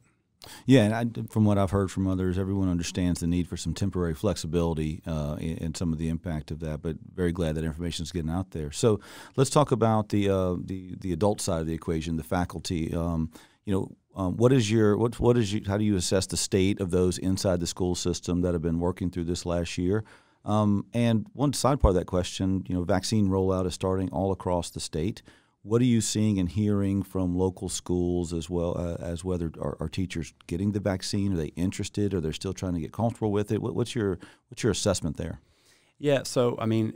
Yeah, 0.67 0.85
and 0.85 0.94
I, 0.94 1.23
from 1.31 1.44
what 1.44 1.58
I've 1.58 1.70
heard 1.70 1.91
from 1.91 2.06
others, 2.06 2.38
everyone 2.38 2.69
understands 2.69 3.20
the 3.20 3.26
need 3.26 3.49
for 3.49 3.56
some 3.56 3.75
temporary 3.75 4.14
flexibility 4.14 5.02
uh, 5.06 5.37
in, 5.41 5.75
some 5.75 5.93
of 5.93 5.99
the 5.99 6.08
impact 6.08 6.50
of 6.50 6.61
that. 6.61 6.82
But 6.82 6.96
very 7.14 7.32
glad 7.32 7.55
that 7.56 7.64
information 7.64 8.05
is 8.05 8.12
getting 8.12 8.31
out 8.31 8.50
there. 8.50 8.70
So 8.70 9.00
let's 9.37 9.50
talk 9.50 9.73
about 9.73 10.11
the 10.11 10.29
uh, 10.29 10.56
the 10.58 10.94
the 11.00 11.12
adult 11.12 11.41
side 11.41 11.61
of 11.61 11.67
the 11.67 11.75
equation, 11.75 12.17
the 12.17 12.23
faculty. 12.23 12.94
Um, 12.94 13.31
you 13.64 13.73
know, 13.73 13.96
um, 14.14 14.37
what 14.37 14.52
is 14.52 14.70
your 14.70 14.96
what 14.96 15.19
what 15.19 15.37
is 15.37 15.52
you, 15.52 15.62
how 15.67 15.76
do 15.76 15.85
you 15.85 15.96
assess 15.96 16.26
the 16.26 16.37
state 16.37 16.81
of 16.81 16.91
those 16.91 17.19
inside 17.19 17.61
the 17.61 17.67
school 17.67 17.94
system 17.94 18.43
that 18.43 18.52
have 18.52 18.62
been 18.62 18.79
working 18.79 19.11
through 19.11 19.25
this 19.25 19.44
last 19.44 19.79
year? 19.79 20.05
Um, 20.44 20.87
and 20.93 21.26
one 21.32 21.52
side 21.52 21.81
part 21.81 21.93
of 21.93 21.96
that 21.96 22.06
question, 22.06 22.64
you 22.69 22.75
know, 22.75 22.85
vaccine 22.85 23.29
rollout 23.29 23.67
is 23.67 23.75
starting 23.75 24.11
all 24.11 24.31
across 24.31 24.70
the 24.70 24.81
state. 24.81 25.23
What 25.64 25.81
are 25.81 25.87
you 25.87 26.02
seeing 26.02 26.38
and 26.38 26.46
hearing 26.46 27.02
from 27.02 27.34
local 27.34 27.70
schools 27.70 28.34
as 28.34 28.50
well 28.50 28.76
uh, 28.76 29.02
as 29.02 29.25
whether 29.25 29.50
are, 29.58 29.78
are, 29.81 29.88
teachers 29.88 30.34
getting 30.46 30.72
the 30.72 30.78
vaccine? 30.78 31.32
Are 31.32 31.37
they 31.37 31.52
interested? 31.56 32.12
Or 32.12 32.20
they're 32.20 32.34
still 32.34 32.52
trying 32.52 32.75
to 32.75 32.81
get 32.81 32.93
comfortable 32.93 33.32
with 33.32 33.50
it? 33.50 33.62
What, 33.62 33.75
what's 33.75 33.94
your 33.94 34.19
what's 34.50 34.62
your 34.62 34.72
assessment 34.72 35.16
there? 35.16 35.40
Yeah, 35.99 36.25
so 36.25 36.58
I 36.61 36.66
mean, 36.66 36.93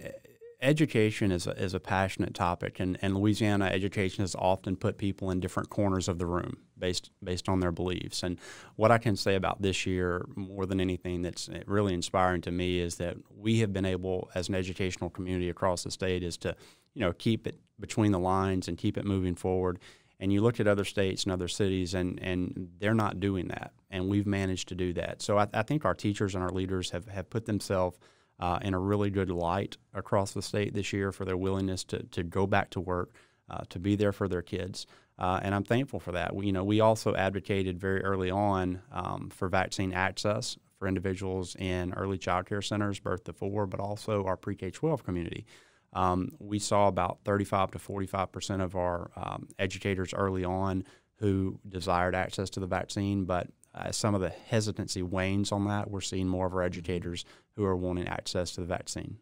education 0.61 1.31
is 1.31 1.47
a, 1.47 1.51
is 1.63 1.75
a 1.75 1.81
passionate 1.81 2.35
topic, 2.35 2.81
and, 2.81 2.99
and 3.01 3.17
Louisiana 3.17 3.67
education 3.67 4.23
has 4.23 4.35
often 4.35 4.77
put 4.77 4.99
people 4.99 5.31
in 5.31 5.41
different 5.41 5.71
corners 5.71 6.09
of 6.09 6.19
the 6.19 6.27
room 6.27 6.59
based 6.79 7.11
based 7.23 7.49
on 7.49 7.61
their 7.61 7.73
beliefs. 7.73 8.23
And 8.23 8.39
what 8.77 8.91
I 8.91 8.99
can 8.99 9.17
say 9.17 9.35
about 9.35 9.63
this 9.63 9.87
year, 9.87 10.27
more 10.35 10.67
than 10.67 10.81
anything 10.81 11.23
that's 11.23 11.49
eh, 11.49 11.63
really 11.67 11.95
inspiring 11.95 12.41
to 12.43 12.51
me, 12.51 12.81
is 12.81 12.97
that 12.97 13.17
we 13.37 13.61
have 13.61 13.73
been 13.73 13.87
able, 13.87 14.31
as 14.35 14.49
an 14.49 14.55
educational 14.55 15.11
community 15.11 15.49
across 15.49 15.85
the 15.85 15.91
state, 15.91 16.23
is 16.23 16.37
to 16.39 16.57
you 16.95 17.03
know 17.03 17.13
keep 17.13 17.47
it 17.47 17.61
between 17.79 18.13
the 18.13 18.19
lines 18.19 18.69
and 18.69 18.77
keep 18.77 18.97
it 18.97 19.05
moving 19.05 19.35
forward. 19.35 19.79
And 20.21 20.33
you 20.33 20.41
look 20.41 20.59
at 20.59 20.67
other 20.67 20.85
states 20.85 21.23
and 21.23 21.33
other 21.33 21.47
cities, 21.47 21.95
and, 21.95 22.19
and 22.21 22.71
they're 22.81 22.93
not 22.93 23.21
doing 23.21 23.47
that. 23.49 23.73
And 23.89 24.09
we've 24.09 24.27
managed 24.27 24.67
to 24.69 24.75
do 24.75 24.93
that. 24.95 25.23
So 25.23 25.39
I, 25.39 25.47
I 25.55 25.63
think 25.63 25.85
our 25.85 25.95
teachers 25.95 26.35
and 26.35 26.43
our 26.43 26.51
leaders 26.51 26.91
have, 26.91 27.07
have 27.07 27.31
put 27.31 27.47
themselves 27.47 27.99
uh, 28.41 28.59
in 28.63 28.75
a 28.75 28.79
really 28.79 29.11
good 29.11 29.31
light 29.31 29.77
across 29.95 30.33
the 30.33 30.43
state 30.43 30.75
this 30.75 30.93
year 30.93 31.13
for 31.13 31.25
their 31.25 31.37
willingness 31.37 31.85
to, 31.85 32.03
to 32.05 32.23
go 32.23 32.47
back 32.47 32.71
to 32.71 32.81
work, 32.81 33.13
uh, 33.51 33.63
to 33.69 33.79
be 33.79 33.97
there 33.97 34.13
for 34.13 34.29
their 34.29 34.43
kids. 34.43 34.87
Uh, 35.19 35.41
and 35.43 35.55
I'm 35.55 35.65
thankful 35.65 35.99
for 35.99 36.13
that. 36.13 36.35
We, 36.35 36.47
you 36.47 36.53
know, 36.53 36.63
we 36.63 36.81
also 36.81 37.15
advocated 37.15 37.79
very 37.79 38.05
early 38.05 38.31
on 38.31 38.81
um, 38.93 39.31
for 39.31 39.49
vaccine 39.49 39.93
access 39.93 40.57
for 40.79 40.87
individuals 40.87 41.57
in 41.57 41.93
early 41.95 42.19
child 42.19 42.47
care 42.47 42.63
centers, 42.63 43.01
birth 43.01 43.25
to 43.25 43.33
four, 43.33 43.67
but 43.67 43.81
also 43.81 44.25
our 44.25 44.37
pre-K 44.37 44.71
12 44.71 45.03
community. 45.03 45.45
Um, 45.93 46.31
we 46.39 46.59
saw 46.59 46.87
about 46.87 47.19
35 47.25 47.73
to 47.73 47.79
45 47.79 48.31
percent 48.31 48.63
of 48.63 48.77
our 48.77 49.11
um, 49.17 49.49
educators 49.59 50.15
early 50.15 50.45
on 50.45 50.85
who 51.17 51.59
desired 51.69 52.15
access 52.15 52.51
to 52.51 52.61
the 52.61 52.67
vaccine, 52.67 53.25
but 53.25 53.49
as 53.75 53.97
some 53.97 54.15
of 54.15 54.21
the 54.21 54.31
hesitancy 54.31 55.03
wanes 55.03 55.53
on 55.53 55.67
that, 55.67 55.91
we're 55.91 56.01
seeing 56.01 56.29
more 56.29 56.47
of 56.47 56.55
our 56.55 56.63
educators 56.63 57.25
who 57.57 57.65
are 57.65 57.77
wanting 57.77 58.09
access 58.09 58.53
to 58.53 58.61
the 58.61 58.67
vaccine. 58.67 59.19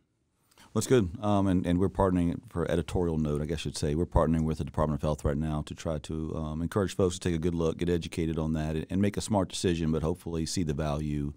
Well, 0.59 0.81
that's 0.81 0.87
good. 0.87 1.11
Um, 1.23 1.47
and, 1.47 1.67
and 1.67 1.79
we're 1.79 1.89
partnering 1.89 2.41
for 2.51 2.71
editorial 2.71 3.19
note, 3.19 3.41
I 3.41 3.47
guess 3.47 3.65
you'd 3.65 3.79
say. 3.79 3.95
We're 3.95 4.07
partnering 4.07 4.45
with 4.45 4.59
the 4.59 4.65
Department 4.65 5.01
of 5.01 5.03
Health 5.03 5.25
right 5.25 5.37
now 5.37 5.63
to 5.67 5.75
try 5.75 5.99
to 5.99 6.35
um, 6.37 6.63
encourage 6.63 6.95
folks 6.95 7.19
to 7.19 7.21
take 7.21 7.35
a 7.35 7.39
good 7.39 7.55
look, 7.55 7.79
get 7.79 7.89
educated 7.89 8.39
on 8.39 8.53
that, 8.55 8.87
and 8.91 9.01
make 9.01 9.17
a 9.17 9.23
smart 9.23 9.49
decision, 9.49 9.91
but 9.91 10.03
hopefully 10.03 10.45
see 10.45 10.63
the 10.63 10.75
value 10.75 11.33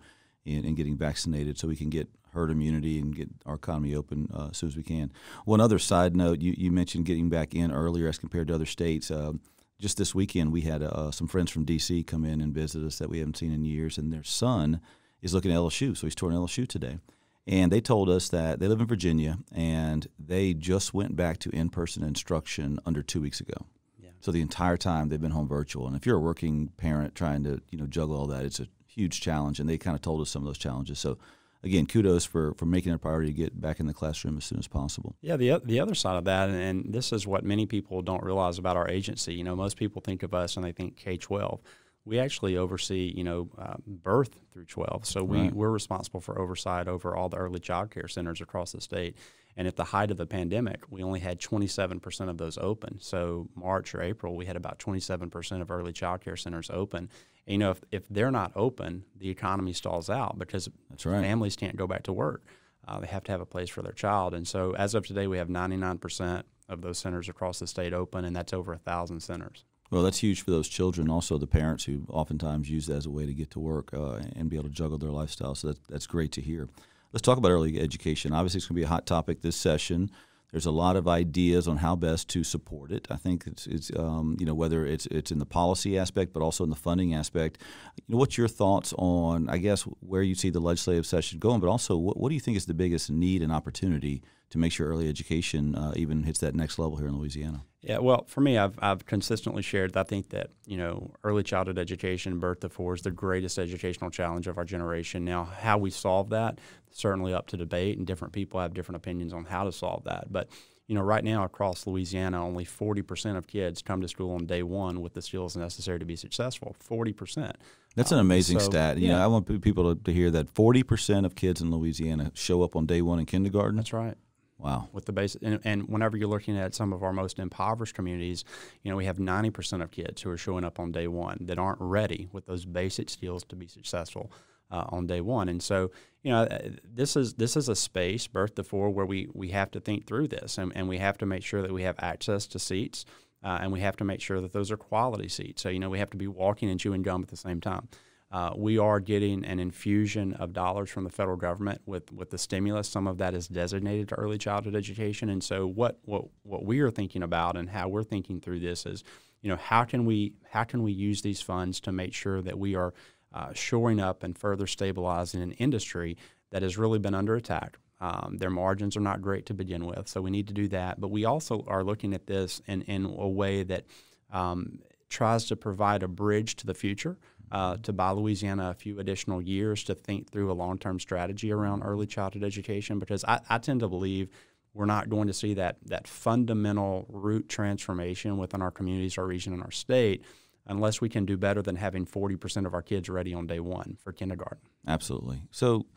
in, 0.45 0.65
in 0.65 0.75
getting 0.75 0.98
vaccinated 0.98 1.57
so 1.57 1.67
we 1.67 1.75
can 1.75 1.89
get 1.89 2.10
herd 2.33 2.51
immunity 2.51 3.00
and 3.00 3.15
get 3.15 3.29
our 3.45 3.55
economy 3.55 3.95
open 3.95 4.29
uh, 4.33 4.50
as 4.51 4.57
soon 4.57 4.69
as 4.69 4.75
we 4.75 4.83
can. 4.83 5.12
One 5.45 5.62
other 5.62 5.79
side 5.79 6.15
note, 6.15 6.41
you, 6.41 6.53
you 6.57 6.72
mentioned 6.72 7.05
getting 7.05 7.29
back 7.29 7.55
in 7.55 7.72
earlier 7.72 8.07
as 8.07 8.17
compared 8.17 8.50
to 8.50 8.55
other 8.55 8.65
states. 8.65 9.10
Uh, 9.10 9.33
just 9.79 9.98
this 9.98 10.13
weekend, 10.13 10.51
we 10.51 10.62
had 10.62 10.83
uh, 10.83 11.12
some 11.12 11.27
friends 11.27 11.51
from 11.51 11.63
D.C. 11.63 12.03
come 12.03 12.25
in 12.25 12.41
and 12.41 12.53
visit 12.53 12.83
us 12.83 12.98
that 12.98 13.09
we 13.09 13.19
haven't 13.19 13.38
seen 13.38 13.53
in 13.53 13.63
years, 13.63 13.98
and 13.98 14.12
their 14.12 14.24
son 14.24 14.81
is 15.21 15.33
looking 15.33 15.51
at 15.51 15.57
LSU, 15.57 15.95
so 15.95 16.05
he's 16.05 16.15
touring 16.15 16.38
LSU 16.38 16.67
today. 16.67 17.00
And 17.48 17.71
they 17.71 17.81
told 17.81 18.09
us 18.09 18.29
that 18.29 18.59
they 18.59 18.67
live 18.67 18.79
in 18.79 18.86
Virginia 18.86 19.39
and 19.51 20.07
they 20.19 20.53
just 20.53 20.93
went 20.93 21.15
back 21.15 21.39
to 21.39 21.50
in 21.50 21.69
person 21.69 22.03
instruction 22.03 22.79
under 22.86 23.01
two 23.01 23.21
weeks 23.21 23.39
ago. 23.39 23.65
Yeah. 23.98 24.12
So 24.21 24.31
the 24.31 24.41
entire 24.41 24.77
time 24.77 25.09
they've 25.09 25.19
been 25.19 25.31
home 25.31 25.48
virtual. 25.48 25.88
And 25.88 25.95
if 25.95 26.05
you're 26.05 26.17
a 26.17 26.21
working 26.21 26.67
parent 26.77 27.15
trying 27.15 27.43
to 27.45 27.59
you 27.71 27.79
know 27.79 27.88
juggle 27.88 28.17
all 28.17 28.27
that, 28.27 28.45
it's 28.45 28.59
a 28.59 28.67
huge 28.86 29.19
challenge. 29.19 29.59
And 29.59 29.67
they 29.67 29.79
kind 29.79 29.95
of 29.95 30.01
told 30.01 30.21
us 30.21 30.29
some 30.29 30.43
of 30.43 30.45
those 30.45 30.59
challenges. 30.59 31.00
So 31.00 31.17
again, 31.63 31.85
kudos 31.85 32.25
for, 32.25 32.53
for 32.55 32.65
making 32.65 32.91
it 32.91 32.95
a 32.95 32.99
priority 32.99 33.31
to 33.31 33.37
get 33.37 33.59
back 33.59 33.79
in 33.79 33.87
the 33.87 33.93
classroom 33.93 34.37
as 34.37 34.45
soon 34.45 34.59
as 34.59 34.67
possible. 34.67 35.15
Yeah, 35.21 35.37
the, 35.37 35.61
the 35.63 35.79
other 35.79 35.95
side 35.95 36.17
of 36.17 36.25
that, 36.25 36.49
and 36.49 36.93
this 36.93 37.11
is 37.11 37.27
what 37.27 37.43
many 37.43 37.65
people 37.65 38.01
don't 38.01 38.23
realize 38.23 38.57
about 38.57 38.77
our 38.77 38.87
agency. 38.87 39.33
You 39.33 39.43
know, 39.43 39.55
most 39.55 39.77
people 39.77 40.01
think 40.01 40.23
of 40.23 40.33
us 40.33 40.55
and 40.55 40.65
they 40.65 40.71
think 40.71 40.95
K 40.95 41.17
12. 41.17 41.61
We 42.05 42.17
actually 42.17 42.57
oversee, 42.57 43.13
you 43.15 43.23
know, 43.23 43.49
uh, 43.57 43.75
birth 43.85 44.39
through 44.51 44.65
12. 44.65 45.05
So 45.05 45.23
we, 45.23 45.41
right. 45.41 45.53
we're 45.53 45.69
responsible 45.69 46.21
for 46.21 46.39
oversight 46.39 46.87
over 46.87 47.15
all 47.15 47.29
the 47.29 47.37
early 47.37 47.59
child 47.59 47.91
care 47.91 48.07
centers 48.07 48.41
across 48.41 48.71
the 48.71 48.81
state. 48.81 49.15
And 49.58 49.68
at 49.68 49.75
the 49.75 49.84
height 49.84 50.12
of 50.12 50.18
the 50.18 50.25
pandemic, 50.25 50.84
we 50.89 51.03
only 51.03 51.20
had 51.20 51.39
27% 51.39 52.29
of 52.29 52.38
those 52.38 52.58
open. 52.58 52.98
So 53.01 53.50
March 53.56 53.94
or 53.94 54.01
April, 54.01 54.36
we 54.36 54.46
had 54.46 54.56
about 54.56 54.79
27% 54.79 55.62
of 55.62 55.70
early 55.70 55.91
child 55.91 56.22
care 56.22 56.38
centers 56.38 56.70
open. 56.70 57.10
And, 57.46 57.53
you 57.53 57.58
know, 57.58 57.72
if, 57.72 57.82
if 57.91 58.08
they're 58.10 58.32
not 58.32 58.53
open, 58.56 59.03
the 59.18 59.29
economy 59.29 59.74
stalls 59.74 60.10
out 60.10 60.39
because 60.39 60.70
right. 61.03 61.22
families 61.22 61.56
can't 61.56 61.75
go 61.75 61.88
back 61.88 62.03
to 62.03 62.13
work. 62.13 62.46
Uh, 62.88 63.00
they 63.00 63.08
have 63.08 63.24
to 63.25 63.32
have 63.32 63.41
a 63.41 63.46
place 63.46 63.70
for 63.70 63.82
their 63.82 63.91
child. 63.91 64.34
And 64.34 64.48
so 64.48 64.75
as 64.75 64.96
of 64.96 65.06
today, 65.06 65.27
we 65.27 65.38
have 65.38 65.50
99% 65.50 66.44
of 66.70 66.82
those 66.82 66.98
centers 66.98 67.27
across 67.27 67.60
the 67.60 67.68
state 67.68 67.94
open, 67.94 68.24
and 68.25 68.36
that's 68.36 68.53
over 68.53 68.72
a 68.72 68.75
1,000 68.75 69.20
centers. 69.20 69.65
Well, 69.91 70.03
that's 70.03 70.20
huge 70.20 70.41
for 70.41 70.51
those 70.51 70.68
children. 70.68 71.10
Also, 71.10 71.38
the 71.38 71.48
parents 71.48 71.86
who 71.86 72.06
oftentimes 72.10 72.70
use 72.70 72.86
that 72.86 72.98
as 72.98 73.06
a 73.08 73.10
way 73.10 73.25
to 73.25 73.34
get 73.34 73.50
to 73.51 73.60
work 73.60 73.94
uh, 73.94 74.20
and 74.36 74.50
be 74.50 74.56
able 74.56 74.70
to 74.70 74.74
juggle 74.75 75.00
their 75.00 75.10
lifestyle. 75.10 75.56
So 75.56 75.70
that, 75.70 75.88
that's 75.88 76.06
great 76.06 76.32
to 76.34 76.41
hear. 76.41 76.70
Let's 77.11 77.23
talk 77.23 77.37
about 77.39 77.51
early 77.51 77.79
education. 77.79 78.33
Obviously, 78.33 78.59
it's 78.59 78.67
going 78.67 78.75
to 78.75 78.81
be 78.81 78.85
a 78.85 78.87
hot 78.87 79.07
topic 79.07 79.41
this 79.41 79.55
session. 79.55 80.11
There's 80.51 80.67
a 80.67 80.71
lot 80.71 80.95
of 80.95 81.07
ideas 81.07 81.67
on 81.67 81.77
how 81.77 81.95
best 81.95 82.27
to 82.29 82.43
support 82.43 82.91
it. 82.91 83.07
I 83.09 83.17
think 83.17 83.45
it's, 83.45 83.67
it's 83.67 83.91
um, 83.95 84.35
you 84.39 84.45
know 84.45 84.55
whether 84.55 84.85
it's 84.85 85.05
it's 85.07 85.31
in 85.31 85.39
the 85.39 85.45
policy 85.45 85.97
aspect, 85.97 86.33
but 86.33 86.41
also 86.41 86.63
in 86.63 86.69
the 86.69 86.75
funding 86.75 87.13
aspect. 87.13 87.59
You 87.97 88.13
know, 88.13 88.17
what's 88.17 88.37
your 88.37 88.47
thoughts 88.47 88.93
on 88.97 89.49
I 89.49 89.57
guess 89.57 89.83
where 90.01 90.23
you 90.23 90.35
see 90.35 90.49
the 90.49 90.59
legislative 90.59 91.05
session 91.05 91.39
going, 91.39 91.59
but 91.59 91.69
also 91.69 91.97
what, 91.97 92.17
what 92.17 92.29
do 92.29 92.35
you 92.35 92.41
think 92.41 92.57
is 92.57 92.65
the 92.65 92.73
biggest 92.73 93.11
need 93.11 93.43
and 93.43 93.51
opportunity 93.51 94.23
to 94.50 94.58
make 94.58 94.72
sure 94.72 94.88
early 94.88 95.08
education 95.08 95.75
uh, 95.75 95.94
even 95.96 96.24
hits 96.24 96.39
that 96.39 96.56
next 96.56 96.79
level 96.79 96.98
here 96.98 97.08
in 97.08 97.18
Louisiana? 97.18 97.63
Yeah, 97.82 98.00
well, 98.00 98.25
for 98.27 98.41
me, 98.41 98.58
I've, 98.58 98.77
I've 98.82 99.06
consistently 99.06 99.62
shared 99.62 99.94
that 99.94 100.00
I 100.01 100.03
think 100.03 100.29
that 100.29 100.50
you 100.65 100.77
know 100.77 101.13
early 101.24 101.44
childhood 101.44 101.77
education, 101.77 102.39
birth 102.39 102.60
to 102.62 102.70
four, 102.70 102.94
is 102.94 103.03
the 103.03 103.12
greatest 103.12 103.58
educational 103.58 104.10
challenge 104.10 104.48
of 104.48 104.58
our 104.58 104.65
generation. 104.65 105.24
Now, 105.24 105.46
how 105.46 105.77
we 105.77 105.89
solve 105.89 106.29
that 106.32 106.60
certainly 106.91 107.34
up 107.34 107.48
to 107.48 107.58
debate, 107.58 107.98
and 107.98 108.06
different 108.06 108.34
people 108.34 108.60
have 108.60 108.74
different 108.74 108.98
opinions 108.98 109.34
on 109.34 109.46
how 109.46 109.63
to 109.63 109.72
solve 109.72 110.03
that. 110.06 110.32
But 110.32 110.50
you 110.88 110.96
know, 110.96 111.01
right 111.01 111.24
now 111.24 111.44
across 111.44 111.86
Louisiana, 111.86 112.44
only 112.44 112.65
40% 112.65 113.38
of 113.38 113.46
kids 113.46 113.84
come 113.84 114.01
to 114.01 114.08
school 114.08 114.34
on 114.34 114.48
day 114.48 114.63
one 114.63 115.01
with 115.01 115.13
the 115.13 115.22
skills 115.22 115.56
necessary 115.56 116.00
to 116.00 116.06
be 116.06 116.15
successful. 116.15 116.75
40%. 116.84 117.53
That's 117.96 118.12
an 118.12 118.18
um, 118.18 118.25
amazing 118.25 118.58
um, 118.58 118.62
so, 118.62 118.70
stat. 118.72 118.98
You 118.98 119.10
yeah. 119.10 119.18
know, 119.18 119.24
I 119.24 119.27
want 119.27 119.62
people 119.62 119.96
to, 119.96 120.01
to 120.03 120.12
hear 120.12 120.32
that 120.32 120.51
40% 120.51 121.25
of 121.25 121.36
kids 121.36 121.62
in 121.62 121.70
Louisiana 121.70 122.32
show 122.34 122.63
up 122.63 122.75
on 122.75 122.88
day 122.88 123.03
one 123.03 123.20
in 123.20 123.27
kindergarten. 123.27 123.75
That's 123.75 123.94
right. 123.94 124.18
Wow. 124.59 124.89
With 124.91 125.05
the 125.05 125.13
base, 125.13 125.37
and, 125.41 125.61
and, 125.63 125.87
whenever 125.87 126.17
you're 126.17 126.27
looking 126.27 126.57
at 126.57 126.75
some 126.75 126.91
of 126.91 127.01
our 127.01 127.13
most 127.13 127.39
impoverished 127.39 127.95
communities, 127.95 128.43
you 128.83 128.91
know, 128.91 128.97
we 128.97 129.05
have 129.05 129.17
90% 129.17 129.81
of 129.81 129.89
kids 129.89 130.21
who 130.21 130.29
are 130.29 130.37
showing 130.37 130.65
up 130.65 130.81
on 130.81 130.91
day 130.91 131.07
one 131.07 131.37
that 131.41 131.57
aren't 131.57 131.79
ready 131.79 132.27
with 132.33 132.45
those 132.45 132.65
basic 132.65 133.09
skills 133.09 133.45
to 133.45 133.55
be 133.55 133.67
successful 133.67 134.29
uh, 134.69 134.83
on 134.89 135.07
day 135.07 135.21
one. 135.21 135.47
And 135.47 135.63
so, 135.63 135.91
you 136.23 136.31
know, 136.31 136.43
uh, 136.43 136.69
this 136.83 137.15
is 137.15 137.35
this 137.35 137.55
is 137.55 137.69
a 137.69 137.75
space, 137.75 138.27
birth 138.27 138.55
to 138.55 138.63
four, 138.63 138.89
where 138.89 139.05
we 139.05 139.29
we 139.33 139.49
have 139.49 139.71
to 139.71 139.79
think 139.79 140.05
through 140.05 140.27
this, 140.27 140.57
and, 140.57 140.73
and 140.75 140.89
we 140.89 140.97
have 140.97 141.17
to 141.19 141.25
make 141.25 141.43
sure 141.43 141.61
that 141.61 141.71
we 141.71 141.83
have 141.83 141.95
access 141.99 142.45
to 142.47 142.59
seats, 142.59 143.05
uh, 143.43 143.59
and 143.61 143.71
we 143.71 143.79
have 143.79 143.95
to 143.97 144.03
make 144.03 144.19
sure 144.19 144.41
that 144.41 144.51
those 144.51 144.71
are 144.71 144.77
quality 144.77 145.29
seats. 145.29 145.61
So, 145.61 145.69
you 145.69 145.79
know, 145.79 145.89
we 145.89 145.99
have 145.99 146.09
to 146.11 146.17
be 146.17 146.27
walking 146.27 146.69
and 146.69 146.79
chewing 146.79 147.01
gum 147.01 147.21
at 147.21 147.29
the 147.29 147.37
same 147.37 147.61
time. 147.61 147.87
Uh, 148.31 148.51
we 148.55 148.77
are 148.77 149.00
getting 149.00 149.43
an 149.43 149.59
infusion 149.59 150.33
of 150.33 150.53
dollars 150.53 150.89
from 150.89 151.03
the 151.03 151.09
federal 151.09 151.38
government 151.38 151.81
with, 151.88 152.12
with 152.12 152.29
the 152.29 152.38
stimulus. 152.38 152.88
Some 152.88 153.07
of 153.07 153.17
that 153.17 153.33
is 153.33 153.48
designated 153.48 154.09
to 154.09 154.15
early 154.15 154.38
childhood 154.38 154.75
education. 154.75 155.29
And 155.29 155.43
so 155.43 155.65
what, 155.65 155.98
what, 156.03 156.25
what 156.43 156.63
we 156.63 156.79
are 156.81 156.91
thinking 156.91 157.24
about 157.24 157.57
and 157.57 157.69
how 157.69 157.88
we're 157.88 158.03
thinking 158.03 158.39
through 158.39 158.59
this 158.59 158.86
is, 158.86 159.03
you 159.41 159.50
know, 159.50 159.55
how 159.55 159.83
can 159.83 160.05
we 160.05 160.33
how 160.50 160.63
can 160.63 160.83
we 160.83 160.91
use 160.91 161.21
these 161.21 161.41
funds 161.41 161.79
to 161.81 161.91
make 161.91 162.13
sure 162.13 162.41
that 162.41 162.59
we 162.59 162.75
are 162.75 162.93
uh, 163.33 163.53
shoring 163.53 164.00
up 164.00 164.24
and 164.24 164.38
further 164.38 164.67
stabilizing 164.67 165.41
an 165.41 165.53
industry 165.53 166.17
that 166.51 166.62
has 166.62 166.77
really 166.77 167.00
been 167.00 167.13
under 167.13 167.36
attack. 167.36 167.77
Um, 168.01 168.38
their 168.38 168.50
margins 168.50 168.95
are 168.95 169.01
not 169.01 169.21
great 169.21 169.45
to 169.48 169.53
begin 169.53 169.86
with, 169.86 170.07
so 170.07 170.21
we 170.21 170.31
need 170.31 170.48
to 170.48 170.53
do 170.53 170.67
that. 170.69 171.00
But 171.00 171.12
we 171.12 171.25
also 171.25 171.63
are 171.67 171.83
looking 171.83 172.13
at 172.13 172.27
this 172.27 172.62
in, 172.67 172.81
in 172.83 173.05
a 173.05 173.27
way 173.27 173.63
that 173.63 173.86
um, 174.31 174.79
tries 175.09 175.45
to 175.45 175.55
provide 175.55 176.03
a 176.03 176.07
bridge 176.07 176.55
to 176.57 176.65
the 176.65 176.74
future 176.74 177.17
uh, 177.51 177.77
to 177.77 177.94
buy 177.94 178.12
Louisiana 178.12 178.70
a 178.70 178.74
few 178.74 179.00
additional 179.00 179.41
years 179.41 179.84
to 179.86 179.96
think 179.96 180.32
through 180.32 180.51
a 180.51 180.53
long 180.53 180.77
term 180.77 181.00
strategy 181.00 181.51
around 181.51 181.84
early 181.84 182.06
childhood 182.06 182.44
education 182.44 183.00
because 183.00 183.24
I, 183.25 183.39
I, 183.50 183.58
tend 183.58 183.79
to 183.79 183.88
believe 183.88 184.29
we're 184.74 184.86
not 184.86 185.10
going 185.10 185.27
to 185.27 185.34
see 185.34 185.56
that, 185.56 185.77
that 185.86 186.08
fundamental 186.08 187.06
root 187.10 187.50
transformation 187.50 188.38
within 188.38 188.62
our 188.62 188.72
communities, 188.72 189.18
our 189.18 189.25
region, 189.25 189.53
and 189.53 189.63
our 189.63 189.72
state 189.72 190.24
unless 190.68 191.01
we 191.01 191.10
can 191.10 191.25
do 191.25 191.36
better 191.36 191.62
than 191.62 191.75
having 191.75 192.06
40% 192.06 192.65
of 192.65 192.74
our 192.74 192.82
kids 192.82 193.10
ready 193.10 193.34
on 193.34 193.48
day 193.48 193.60
one 193.60 193.98
for 194.03 194.13
kindergarten. 194.13 194.60
Absolutely. 194.88 195.41
So 195.50 195.88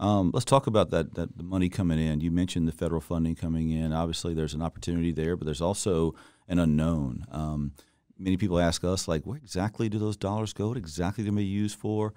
um, 0.00 0.30
let's 0.32 0.46
talk 0.46 0.66
about 0.66 0.90
that, 0.90 1.14
that 1.14 1.36
the 1.36 1.44
money 1.44 1.68
coming 1.68 1.98
in. 1.98 2.20
You 2.20 2.30
mentioned 2.30 2.66
the 2.66 2.72
federal 2.72 3.00
funding 3.00 3.34
coming 3.34 3.70
in. 3.70 3.92
Obviously, 3.92 4.34
there's 4.34 4.54
an 4.54 4.62
opportunity 4.62 5.12
there, 5.12 5.36
but 5.36 5.44
there's 5.44 5.60
also 5.60 6.14
an 6.48 6.58
unknown. 6.58 7.26
Um, 7.30 7.72
many 8.22 8.36
people 8.36 8.58
ask 8.58 8.84
us, 8.84 9.08
like, 9.08 9.24
where 9.24 9.36
exactly 9.36 9.88
do 9.88 9.98
those 9.98 10.16
dollars 10.16 10.52
go? 10.52 10.68
What 10.68 10.76
exactly 10.76 11.24
do 11.24 11.30
they 11.30 11.42
used 11.42 11.78
for? 11.78 12.14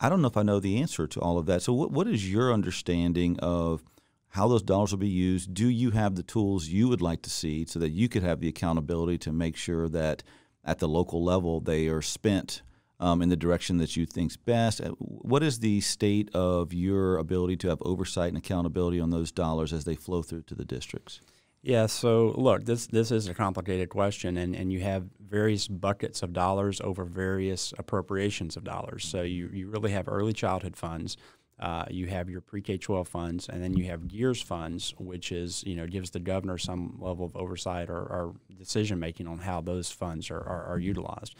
I 0.00 0.08
don't 0.08 0.22
know 0.22 0.28
if 0.28 0.36
I 0.36 0.42
know 0.42 0.60
the 0.60 0.80
answer 0.80 1.06
to 1.06 1.20
all 1.20 1.38
of 1.38 1.46
that. 1.46 1.62
So, 1.62 1.72
what, 1.72 1.90
what 1.90 2.06
is 2.06 2.30
your 2.30 2.52
understanding 2.52 3.38
of 3.40 3.82
how 4.30 4.48
those 4.48 4.62
dollars 4.62 4.92
will 4.92 4.98
be 4.98 5.08
used? 5.08 5.54
Do 5.54 5.68
you 5.68 5.90
have 5.90 6.14
the 6.14 6.22
tools 6.22 6.68
you 6.68 6.88
would 6.88 7.02
like 7.02 7.22
to 7.22 7.30
see 7.30 7.64
so 7.66 7.78
that 7.78 7.90
you 7.90 8.08
could 8.08 8.22
have 8.22 8.40
the 8.40 8.48
accountability 8.48 9.18
to 9.18 9.32
make 9.32 9.56
sure 9.56 9.88
that 9.88 10.22
at 10.64 10.78
the 10.78 10.88
local 10.88 11.24
level 11.24 11.60
they 11.60 11.88
are 11.88 12.02
spent 12.02 12.62
um, 13.00 13.22
in 13.22 13.28
the 13.28 13.36
direction 13.36 13.78
that 13.78 13.96
you 13.96 14.06
think's 14.06 14.36
best? 14.36 14.80
Uh, 14.80 14.90
what 14.98 15.42
is 15.42 15.60
the 15.60 15.80
state 15.80 16.30
of 16.34 16.72
your 16.72 17.16
ability 17.16 17.56
to 17.58 17.68
have 17.68 17.78
oversight 17.82 18.28
and 18.28 18.38
accountability 18.38 19.00
on 19.00 19.10
those 19.10 19.32
dollars 19.32 19.72
as 19.72 19.84
they 19.84 19.94
flow 19.94 20.22
through 20.22 20.42
to 20.42 20.54
the 20.54 20.64
districts? 20.64 21.20
Yeah, 21.62 21.86
so 21.86 22.34
look, 22.36 22.64
this 22.64 22.86
this 22.86 23.10
is 23.10 23.26
a 23.28 23.34
complicated 23.34 23.88
question, 23.88 24.36
and, 24.36 24.54
and 24.54 24.72
you 24.72 24.80
have 24.80 25.08
various 25.20 25.66
buckets 25.66 26.22
of 26.22 26.32
dollars 26.32 26.80
over 26.80 27.04
various 27.04 27.74
appropriations 27.78 28.56
of 28.56 28.64
dollars. 28.64 29.06
So 29.06 29.22
you, 29.22 29.50
you 29.52 29.68
really 29.68 29.90
have 29.90 30.08
early 30.08 30.32
childhood 30.32 30.76
funds, 30.76 31.16
uh, 31.58 31.84
you 31.90 32.06
have 32.06 32.30
your 32.30 32.40
pre-K 32.40 32.78
twelve 32.78 33.08
funds, 33.08 33.48
and 33.48 33.62
then 33.62 33.74
you 33.74 33.86
have 33.86 34.06
GEERS 34.06 34.40
funds, 34.40 34.94
which 34.98 35.32
is 35.32 35.64
you 35.64 35.74
know 35.74 35.86
gives 35.86 36.10
the 36.10 36.20
governor 36.20 36.58
some 36.58 36.96
level 37.00 37.26
of 37.26 37.34
oversight 37.36 37.90
or, 37.90 37.98
or 37.98 38.34
decision 38.56 39.00
making 39.00 39.26
on 39.26 39.38
how 39.38 39.60
those 39.60 39.90
funds 39.90 40.30
are 40.30 40.40
are, 40.40 40.64
are 40.66 40.78
utilized. 40.78 41.34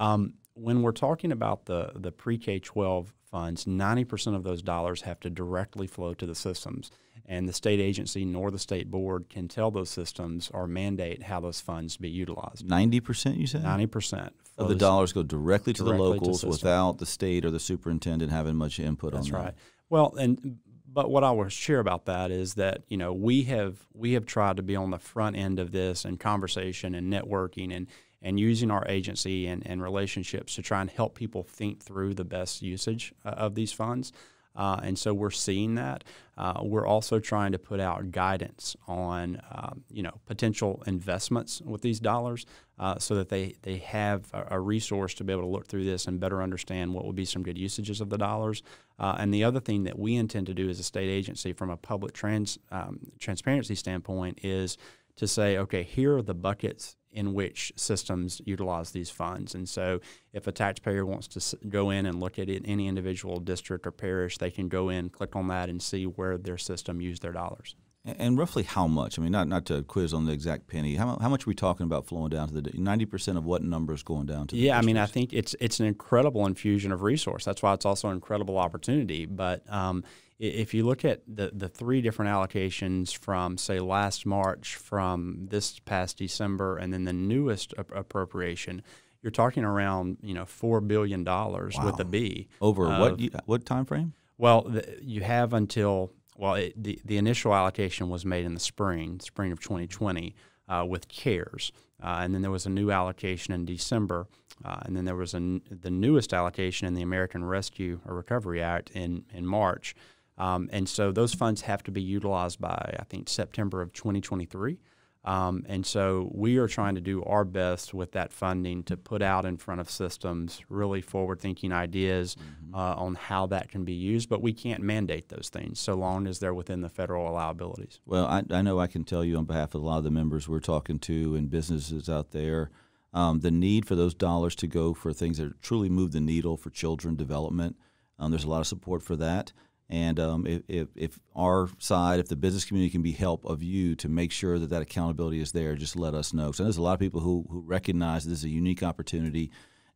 Um, 0.00 0.34
when 0.56 0.82
we're 0.82 0.92
talking 0.92 1.30
about 1.30 1.66
the 1.66 1.92
the 1.94 2.10
pre-K 2.10 2.58
twelve 2.58 3.14
funds, 3.30 3.66
ninety 3.66 4.04
percent 4.04 4.36
of 4.36 4.42
those 4.42 4.62
dollars 4.62 5.02
have 5.02 5.20
to 5.20 5.30
directly 5.30 5.86
flow 5.86 6.14
to 6.14 6.26
the 6.26 6.34
systems 6.34 6.90
and 7.28 7.48
the 7.48 7.52
state 7.52 7.80
agency 7.80 8.24
nor 8.24 8.50
the 8.50 8.58
state 8.58 8.90
board 8.90 9.28
can 9.28 9.48
tell 9.48 9.70
those 9.70 9.90
systems 9.90 10.50
or 10.54 10.66
mandate 10.66 11.22
how 11.24 11.40
those 11.40 11.60
funds 11.60 11.96
be 11.96 12.08
utilized. 12.08 12.68
Ninety 12.68 13.00
percent, 13.00 13.36
you 13.36 13.46
said. 13.46 13.62
Ninety 13.62 13.86
percent 13.86 14.34
of 14.58 14.68
the 14.68 14.74
dollars 14.74 15.12
go 15.12 15.22
directly 15.22 15.72
to 15.74 15.84
directly 15.84 15.98
the 15.98 16.10
locals 16.14 16.40
to 16.40 16.48
without 16.48 16.98
the 16.98 17.06
state 17.06 17.44
or 17.44 17.50
the 17.50 17.60
superintendent 17.60 18.32
having 18.32 18.56
much 18.56 18.78
input 18.78 19.12
That's 19.12 19.26
on 19.26 19.32
that. 19.32 19.38
That's 19.38 19.46
right. 19.46 19.54
Well, 19.90 20.14
and 20.16 20.58
but 20.86 21.10
what 21.10 21.24
I 21.24 21.30
will 21.32 21.48
share 21.48 21.80
about 21.80 22.06
that 22.06 22.30
is 22.30 22.54
that 22.54 22.82
you 22.88 22.96
know 22.96 23.12
we 23.12 23.42
have 23.44 23.78
we 23.92 24.12
have 24.12 24.24
tried 24.24 24.56
to 24.56 24.62
be 24.62 24.76
on 24.76 24.90
the 24.90 24.98
front 24.98 25.36
end 25.36 25.58
of 25.58 25.72
this 25.72 26.04
and 26.04 26.18
conversation 26.18 26.94
and 26.94 27.12
networking 27.12 27.74
and 27.74 27.86
and 28.22 28.40
using 28.40 28.70
our 28.70 28.86
agency 28.88 29.46
and, 29.46 29.66
and 29.66 29.82
relationships 29.82 30.54
to 30.56 30.62
try 30.62 30.80
and 30.80 30.90
help 30.90 31.14
people 31.14 31.42
think 31.42 31.82
through 31.82 32.14
the 32.14 32.24
best 32.24 32.62
usage 32.62 33.12
uh, 33.24 33.30
of 33.30 33.54
these 33.54 33.72
funds. 33.72 34.12
Uh, 34.56 34.80
and 34.82 34.98
so 34.98 35.12
we're 35.12 35.30
seeing 35.30 35.74
that. 35.74 36.02
Uh, 36.38 36.60
we're 36.62 36.86
also 36.86 37.18
trying 37.18 37.52
to 37.52 37.58
put 37.58 37.80
out 37.80 38.10
guidance 38.10 38.76
on, 38.86 39.40
um, 39.50 39.84
you 39.90 40.02
know, 40.02 40.20
potential 40.26 40.82
investments 40.86 41.60
with 41.62 41.82
these 41.82 42.00
dollars, 42.00 42.46
uh, 42.78 42.98
so 42.98 43.14
that 43.14 43.28
they 43.28 43.54
they 43.62 43.78
have 43.78 44.28
a, 44.32 44.56
a, 44.56 44.60
resource 44.60 45.14
to 45.14 45.24
be 45.24 45.32
able 45.32 45.42
to 45.42 45.48
look 45.48 45.66
through 45.66 45.84
this 45.84 46.06
and 46.06 46.20
better 46.20 46.42
understand 46.42 46.92
what 46.92 47.06
would 47.06 47.16
be 47.16 47.24
some 47.24 47.42
good 47.42 47.56
usages 47.56 48.00
of 48.00 48.10
the 48.10 48.18
dollars. 48.18 48.62
Uh, 48.98 49.16
and 49.18 49.32
the 49.32 49.44
other 49.44 49.60
thing 49.60 49.84
that 49.84 49.98
we 49.98 50.14
intend 50.16 50.46
to 50.46 50.54
do 50.54 50.68
as 50.68 50.78
a 50.78 50.82
state 50.82 51.08
agency, 51.08 51.52
from 51.52 51.70
a 51.70 51.76
public 51.76 52.12
trans 52.12 52.58
um, 52.70 52.98
transparency 53.18 53.74
standpoint, 53.74 54.38
is 54.42 54.76
to 55.16 55.26
say, 55.26 55.56
okay, 55.56 55.82
here 55.82 56.16
are 56.16 56.22
the 56.22 56.34
buckets 56.34 56.96
in 57.16 57.32
which 57.32 57.72
systems 57.76 58.42
utilize 58.44 58.90
these 58.90 59.10
funds. 59.10 59.54
And 59.54 59.68
so, 59.68 60.00
if 60.32 60.46
a 60.46 60.52
taxpayer 60.52 61.04
wants 61.04 61.26
to 61.28 61.56
go 61.66 61.90
in 61.90 62.04
and 62.06 62.20
look 62.20 62.38
at 62.38 62.48
it, 62.50 62.62
any 62.66 62.86
individual 62.86 63.40
district 63.40 63.86
or 63.86 63.90
parish, 63.90 64.38
they 64.38 64.50
can 64.50 64.68
go 64.68 64.90
in, 64.90 65.08
click 65.08 65.34
on 65.34 65.48
that, 65.48 65.70
and 65.70 65.82
see 65.82 66.04
where 66.04 66.36
their 66.36 66.58
system 66.58 67.00
used 67.00 67.22
their 67.22 67.32
dollars. 67.32 67.74
And 68.04 68.38
roughly 68.38 68.62
how 68.62 68.86
much? 68.86 69.18
I 69.18 69.22
mean, 69.22 69.32
not 69.32 69.48
not 69.48 69.64
to 69.66 69.82
quiz 69.82 70.14
on 70.14 70.26
the 70.26 70.32
exact 70.32 70.68
penny. 70.68 70.94
How, 70.94 71.18
how 71.20 71.28
much 71.28 71.44
are 71.44 71.50
we 71.50 71.54
talking 71.56 71.84
about 71.84 72.06
flowing 72.06 72.30
down 72.30 72.46
to 72.48 72.60
the 72.60 72.70
ninety 72.74 73.04
percent 73.04 73.36
of 73.36 73.44
what 73.44 73.62
number 73.62 73.92
is 73.94 74.04
going 74.04 74.26
down 74.26 74.46
to? 74.48 74.56
yeah, 74.56 74.78
I 74.78 74.82
mean, 74.82 74.96
I 74.96 75.06
think 75.06 75.32
it's 75.32 75.56
it's 75.58 75.80
an 75.80 75.86
incredible 75.86 76.46
infusion 76.46 76.92
of 76.92 77.02
resource. 77.02 77.44
That's 77.44 77.64
why 77.64 77.74
it's 77.74 77.84
also 77.84 78.08
an 78.08 78.14
incredible 78.14 78.58
opportunity. 78.58 79.26
But 79.26 79.68
um, 79.72 80.04
if 80.38 80.74
you 80.74 80.84
look 80.84 81.04
at 81.04 81.22
the 81.26 81.50
the 81.52 81.68
three 81.68 82.00
different 82.00 82.30
allocations 82.30 83.16
from 83.16 83.58
say 83.58 83.80
last 83.80 84.26
March, 84.26 84.76
from 84.76 85.46
this 85.50 85.78
past 85.80 86.18
December, 86.18 86.76
and 86.76 86.92
then 86.92 87.04
the 87.04 87.12
newest 87.12 87.74
appropriation, 87.78 88.82
you're 89.22 89.30
talking 89.30 89.64
around 89.64 90.18
you 90.22 90.34
know 90.34 90.44
four 90.44 90.80
billion 90.80 91.24
dollars 91.24 91.76
wow. 91.78 91.86
with 91.86 92.00
a 92.00 92.04
B 92.04 92.48
over 92.60 92.86
what 92.86 93.20
what 93.46 93.64
time 93.64 93.84
frame? 93.84 94.14
Well, 94.38 94.62
the, 94.62 94.98
you 95.00 95.22
have 95.22 95.54
until 95.54 96.12
well, 96.38 96.54
it, 96.54 96.74
the, 96.82 97.00
the 97.04 97.16
initial 97.16 97.54
allocation 97.54 98.08
was 98.08 98.24
made 98.24 98.44
in 98.44 98.54
the 98.54 98.60
spring, 98.60 99.20
spring 99.20 99.52
of 99.52 99.60
2020, 99.60 100.34
uh, 100.68 100.84
with 100.86 101.08
CARES. 101.08 101.72
Uh, 102.02 102.18
and 102.20 102.34
then 102.34 102.42
there 102.42 102.50
was 102.50 102.66
a 102.66 102.70
new 102.70 102.90
allocation 102.90 103.54
in 103.54 103.64
December. 103.64 104.26
Uh, 104.64 104.80
and 104.82 104.96
then 104.96 105.04
there 105.04 105.16
was 105.16 105.34
a, 105.34 105.60
the 105.70 105.90
newest 105.90 106.32
allocation 106.32 106.86
in 106.86 106.94
the 106.94 107.02
American 107.02 107.44
Rescue 107.44 108.00
or 108.06 108.14
Recovery 108.14 108.62
Act 108.62 108.90
in, 108.90 109.24
in 109.32 109.46
March. 109.46 109.94
Um, 110.38 110.68
and 110.72 110.88
so 110.88 111.12
those 111.12 111.34
funds 111.34 111.62
have 111.62 111.82
to 111.84 111.90
be 111.90 112.02
utilized 112.02 112.60
by, 112.60 112.96
I 112.98 113.04
think, 113.04 113.28
September 113.28 113.80
of 113.80 113.92
2023. 113.92 114.78
Um, 115.26 115.64
and 115.68 115.84
so 115.84 116.30
we 116.32 116.56
are 116.58 116.68
trying 116.68 116.94
to 116.94 117.00
do 117.00 117.22
our 117.24 117.44
best 117.44 117.92
with 117.92 118.12
that 118.12 118.32
funding 118.32 118.84
to 118.84 118.96
put 118.96 119.22
out 119.22 119.44
in 119.44 119.56
front 119.56 119.80
of 119.80 119.90
systems 119.90 120.60
really 120.68 121.00
forward 121.00 121.40
thinking 121.40 121.72
ideas 121.72 122.36
mm-hmm. 122.36 122.74
uh, 122.74 122.94
on 122.94 123.16
how 123.16 123.46
that 123.46 123.68
can 123.68 123.84
be 123.84 123.92
used. 123.92 124.28
But 124.28 124.40
we 124.40 124.52
can't 124.52 124.82
mandate 124.82 125.28
those 125.28 125.48
things 125.48 125.80
so 125.80 125.94
long 125.94 126.28
as 126.28 126.38
they're 126.38 126.54
within 126.54 126.80
the 126.80 126.88
federal 126.88 127.28
allowabilities. 127.28 127.98
Well, 128.06 128.26
I, 128.26 128.44
I 128.50 128.62
know 128.62 128.78
I 128.78 128.86
can 128.86 129.02
tell 129.02 129.24
you 129.24 129.36
on 129.36 129.46
behalf 129.46 129.74
of 129.74 129.82
a 129.82 129.84
lot 129.84 129.98
of 129.98 130.04
the 130.04 130.12
members 130.12 130.48
we're 130.48 130.60
talking 130.60 131.00
to 131.00 131.34
and 131.34 131.50
businesses 131.50 132.08
out 132.08 132.30
there. 132.30 132.70
Um, 133.12 133.40
the 133.40 133.50
need 133.50 133.84
for 133.84 133.96
those 133.96 134.14
dollars 134.14 134.54
to 134.56 134.68
go 134.68 134.94
for 134.94 135.12
things 135.12 135.38
that 135.38 135.60
truly 135.60 135.88
move 135.88 136.12
the 136.12 136.20
needle 136.20 136.56
for 136.56 136.70
children 136.70 137.16
development. 137.16 137.76
Um, 138.18 138.30
there's 138.30 138.44
a 138.44 138.50
lot 138.50 138.60
of 138.60 138.66
support 138.68 139.02
for 139.02 139.16
that. 139.16 139.52
And 139.88 140.18
um, 140.18 140.46
if, 140.68 140.88
if, 140.96 141.20
our 141.36 141.68
side, 141.78 142.18
if 142.18 142.28
the 142.28 142.36
business 142.36 142.64
community 142.64 142.90
can 142.90 143.02
be 143.02 143.12
help 143.12 143.44
of 143.44 143.62
you 143.62 143.94
to 143.96 144.08
make 144.08 144.32
sure 144.32 144.58
that 144.58 144.70
that 144.70 144.82
accountability 144.82 145.40
is 145.40 145.52
there, 145.52 145.76
just 145.76 145.94
let 145.94 146.14
us 146.14 146.32
know. 146.32 146.50
So 146.50 146.64
there's 146.64 146.76
a 146.76 146.82
lot 146.82 146.94
of 146.94 147.00
people 147.00 147.20
who, 147.20 147.46
who 147.48 147.60
recognize 147.60 148.24
this 148.24 148.38
is 148.38 148.44
a 148.44 148.48
unique 148.48 148.82
opportunity. 148.82 149.50